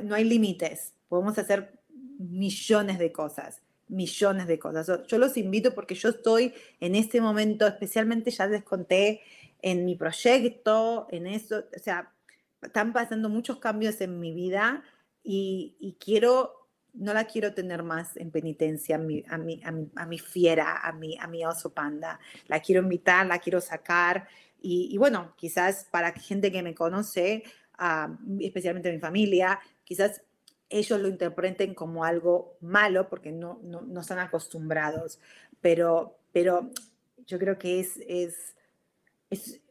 [0.03, 1.80] no hay límites, podemos hacer
[2.17, 5.05] millones de cosas millones de cosas.
[5.07, 9.21] Yo los invito porque yo estoy en este momento, especialmente ya les conté
[9.61, 12.11] en mi proyecto, en eso, o sea,
[12.61, 14.83] están pasando muchos cambios en mi vida
[15.23, 20.19] y, quiero, no la quiero tener más en penitencia a mi, a mi, a mi,
[20.19, 22.19] fiera, a mi, a mi oso panda.
[22.47, 24.27] La quiero invitar, la quiero sacar
[24.59, 27.43] y, bueno, quizás para gente que me conoce,
[27.77, 30.21] ah, especialmente mi familia, quizás
[30.70, 35.20] ellos lo interpreten como algo malo porque no, no, están acostumbrados,
[35.61, 36.70] pero, pero
[37.26, 38.55] yo creo que es, es,
[39.30, 39.61] es,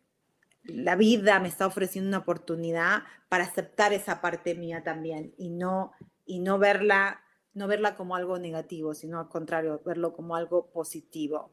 [0.65, 5.93] la vida me está ofreciendo una oportunidad para aceptar esa parte mía también y no,
[6.25, 7.21] y no verla
[7.57, 11.51] no verla como algo negativo, sino al contrario, verlo como algo positivo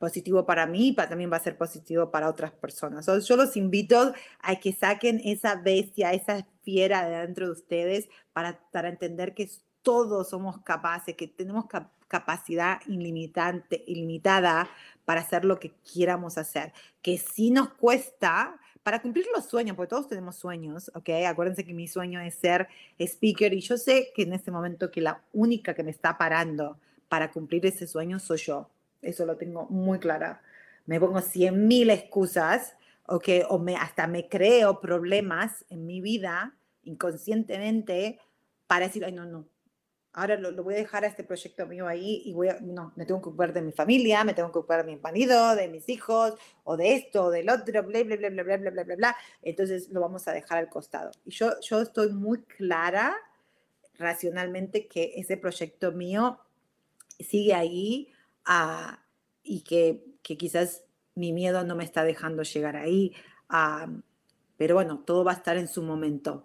[0.00, 3.06] positivo para mí, pero también va a ser positivo para otras personas.
[3.06, 8.58] yo los invito a que saquen esa bestia, esa fiera de dentro de ustedes para,
[8.72, 9.48] para entender que
[9.82, 11.66] todos somos capaces, que tenemos
[12.08, 14.70] capacidad ilimitante, ilimitada
[15.04, 16.72] para hacer lo que quieramos hacer.
[17.02, 21.10] Que si nos cuesta, para cumplir los sueños, porque todos tenemos sueños, ¿ok?
[21.28, 25.02] Acuérdense que mi sueño es ser speaker y yo sé que en este momento que
[25.02, 26.78] la única que me está parando
[27.08, 28.70] para cumplir ese sueño soy yo
[29.02, 30.42] eso lo tengo muy clara.
[30.86, 32.76] Me pongo cien mil excusas,
[33.06, 38.18] okay, o me, hasta me creo problemas en mi vida inconscientemente
[38.66, 39.46] para decir, ay, no, no,
[40.12, 43.06] ahora lo, voy a dejar a este proyecto mío ahí y voy a, no, me
[43.06, 45.88] tengo que ocupar de mi familia, me tengo que ocupar de mi marido, de mis
[45.88, 46.34] hijos,
[46.64, 49.16] o de esto, o del otro, bla, bla, bla, bla, bla, bla, bla, bla, bla.
[49.42, 51.10] Entonces lo vamos a dejar al costado.
[51.24, 53.14] Y yo, yo estoy muy clara
[53.98, 56.40] racionalmente que ese proyecto mío
[57.18, 58.12] sigue ahí
[59.42, 60.84] y que, quizás
[61.14, 63.12] mi miedo no me está dejando llegar ahí.
[64.56, 66.44] pero bueno, todo va a estar en su momento,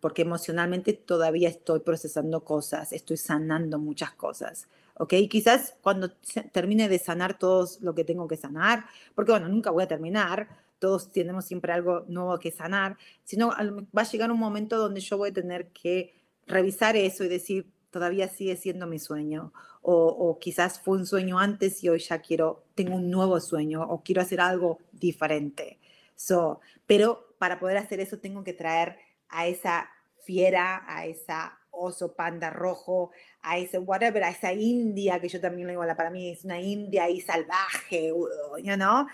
[0.00, 4.68] porque emocionalmente todavía estoy procesando cosas, estoy sanando muchas cosas.
[4.98, 5.14] ¿ok?
[5.30, 6.10] Quizás cuando
[6.52, 8.84] termine de sanar todo lo que tengo que sanar,
[9.14, 14.02] porque bueno, nunca voy a terminar, todos tenemos siempre algo nuevo que sanar, sino va
[14.02, 16.14] a llegar un momento donde yo voy a tener que
[16.46, 21.84] revisar eso y decir, todavía sigue siendo mi sueño, o, quizás fue un sueño antes
[21.84, 25.78] y hoy ya quiero, tengo un nuevo sueño o quiero hacer algo diferente.
[26.16, 29.88] So, pero para poder hacer eso tengo que traer a esa
[30.24, 35.68] fiera, a esa oso panda rojo, a ese whatever, a esa india, que yo también
[35.68, 39.06] le digo, para mí es una india ahí salvaje, you know?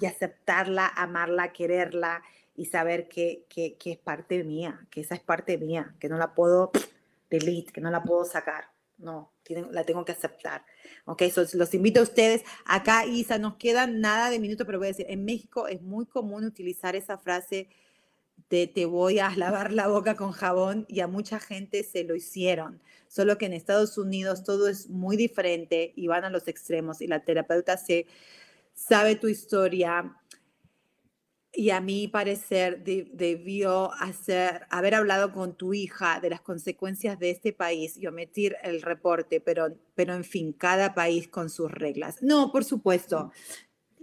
[0.00, 2.22] y aceptarla, amarla, quererla
[2.54, 6.16] y saber que, que, que, es parte mía, que esa es parte mía, que no
[6.16, 6.70] la puedo
[7.30, 8.64] delete, que no la puedo sacar.
[8.98, 9.32] no,
[9.70, 10.64] la tengo que aceptar.
[11.04, 11.22] Ok,
[11.54, 12.42] los invito a ustedes.
[12.64, 16.06] Acá, Isa, nos queda nada de minuto, pero voy a decir, en México es muy
[16.06, 17.68] común utilizar esa frase
[18.50, 22.14] de te voy a lavar la boca con jabón y a mucha gente se lo
[22.14, 22.80] hicieron.
[23.08, 27.06] Solo que en Estados Unidos todo es muy diferente y van a los extremos y
[27.06, 28.06] la terapeuta se
[28.74, 30.16] sabe tu historia,
[31.58, 37.30] y a mi parecer debió hacer, haber hablado con tu hija de las consecuencias de
[37.30, 42.22] este país y omitir el reporte, pero, pero en fin, cada país con sus reglas.
[42.22, 43.32] No, por supuesto,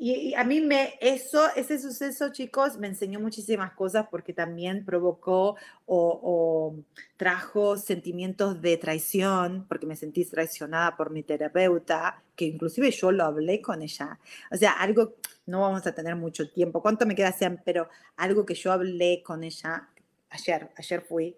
[0.06, 5.56] y, a mí me, eso, ese suceso, chicos, me enseñó muchísimas cosas porque también provocó
[5.86, 6.76] o,
[7.16, 13.24] trajo sentimientos de traición, porque me sentí traicionada por mi terapeuta, que inclusive yo lo
[13.24, 14.20] hablé con ella.
[14.52, 15.14] O sea, algo,
[15.46, 17.62] no vamos a tener mucho tiempo, ¿cuánto me queda, Sean?
[17.66, 19.90] Pero algo que yo hablé con ella
[20.30, 21.36] ayer, ayer fui,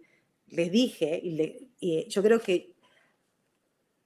[0.47, 2.75] les dije, y, le, yo creo que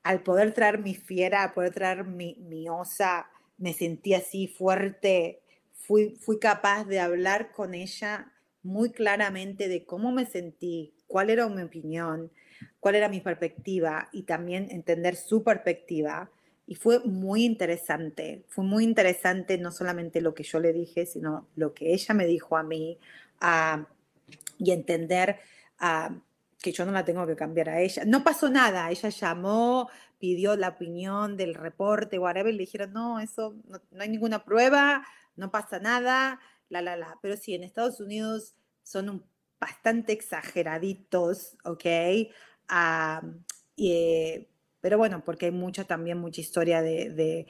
[0.03, 5.41] al poder traer mi fiera, al poder traer mi, mi osa, me sentí así fuerte,
[5.73, 8.31] fui, fui capaz de hablar con ella
[8.63, 12.31] muy claramente de cómo me sentí, cuál era mi opinión,
[12.79, 16.29] cuál era mi perspectiva y también entender su perspectiva.
[16.69, 21.47] Y fue muy interesante, fue muy interesante no solamente lo que yo le dije, sino
[21.55, 22.99] lo que ella me dijo a mí
[24.59, 25.39] y entender
[26.61, 28.03] que yo no la tengo que cambiar a ella.
[28.05, 29.89] No pasó nada, ella llamó,
[30.19, 35.03] pidió la opinión del reporte, whatever, y le dijeron, no, eso no, hay ninguna prueba,
[35.37, 36.39] no pasa nada,
[36.69, 37.17] la, la, la.
[37.23, 38.53] Pero sí, en Estados Unidos
[38.83, 39.25] son
[39.59, 41.85] bastante exageraditos, ¿ok?
[43.81, 44.48] Eh,
[44.81, 47.47] pero bueno, porque hay mucha también, mucha historia de,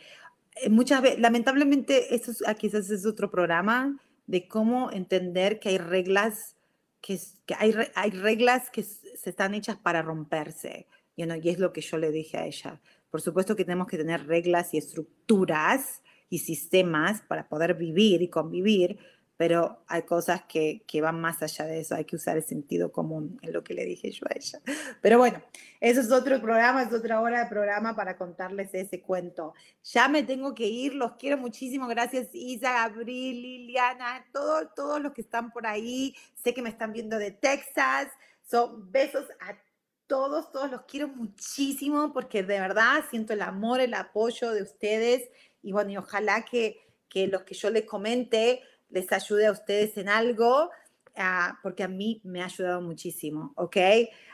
[0.55, 5.77] eh, muchas veces, lamentablemente, eso es, quizás es otro programa de cómo entender que hay
[5.77, 6.55] reglas
[7.01, 7.17] que,
[7.57, 12.11] hay, hay, reglas que se están hechas para romperse, y es lo que yo le
[12.11, 12.81] dije a ella.
[13.09, 18.29] Por supuesto que tenemos que tener reglas y estructuras y sistemas para poder vivir y
[18.29, 18.99] convivir,
[19.39, 22.91] pero hay cosas que, que, van más allá de eso, hay que usar el sentido
[22.91, 24.59] común en lo que le dije yo a ella.
[25.01, 25.41] Pero bueno,
[25.79, 29.53] eso es otro programa, es otra hora de programa para contarles ese cuento.
[29.81, 35.13] Ya me tengo que ir, los quiero muchísimo, gracias Isa, Gabriel, Liliana, todos, todos los
[35.13, 36.13] que están por ahí,
[36.43, 38.09] sé que me están viendo de Texas,
[38.43, 39.57] son besos a
[40.05, 45.29] todos, todos los quiero muchísimo porque de verdad siento el amor, el apoyo de ustedes
[45.61, 49.97] y bueno, y ojalá que, que los que yo les comente les ayude a ustedes
[49.97, 50.69] en algo,
[51.15, 53.77] ah, porque a mí me ha ayudado muchísimo, ¿ok?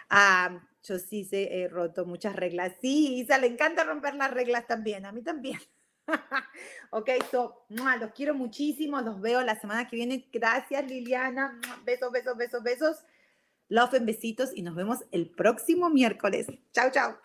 [0.10, 2.74] Ah, yo sí he roto muchas reglas.
[2.82, 5.60] Sí, Isa, le encanta romper las reglas también, a mí también.
[6.92, 10.28] ok, so, los quiero muchísimo, los veo la semana que viene.
[10.32, 11.60] Gracias, Liliana.
[11.84, 13.06] Besos, besos, besos, besos.
[13.68, 16.48] Love en besitos y nos vemos el próximo miércoles.
[16.72, 17.25] Chao, chao.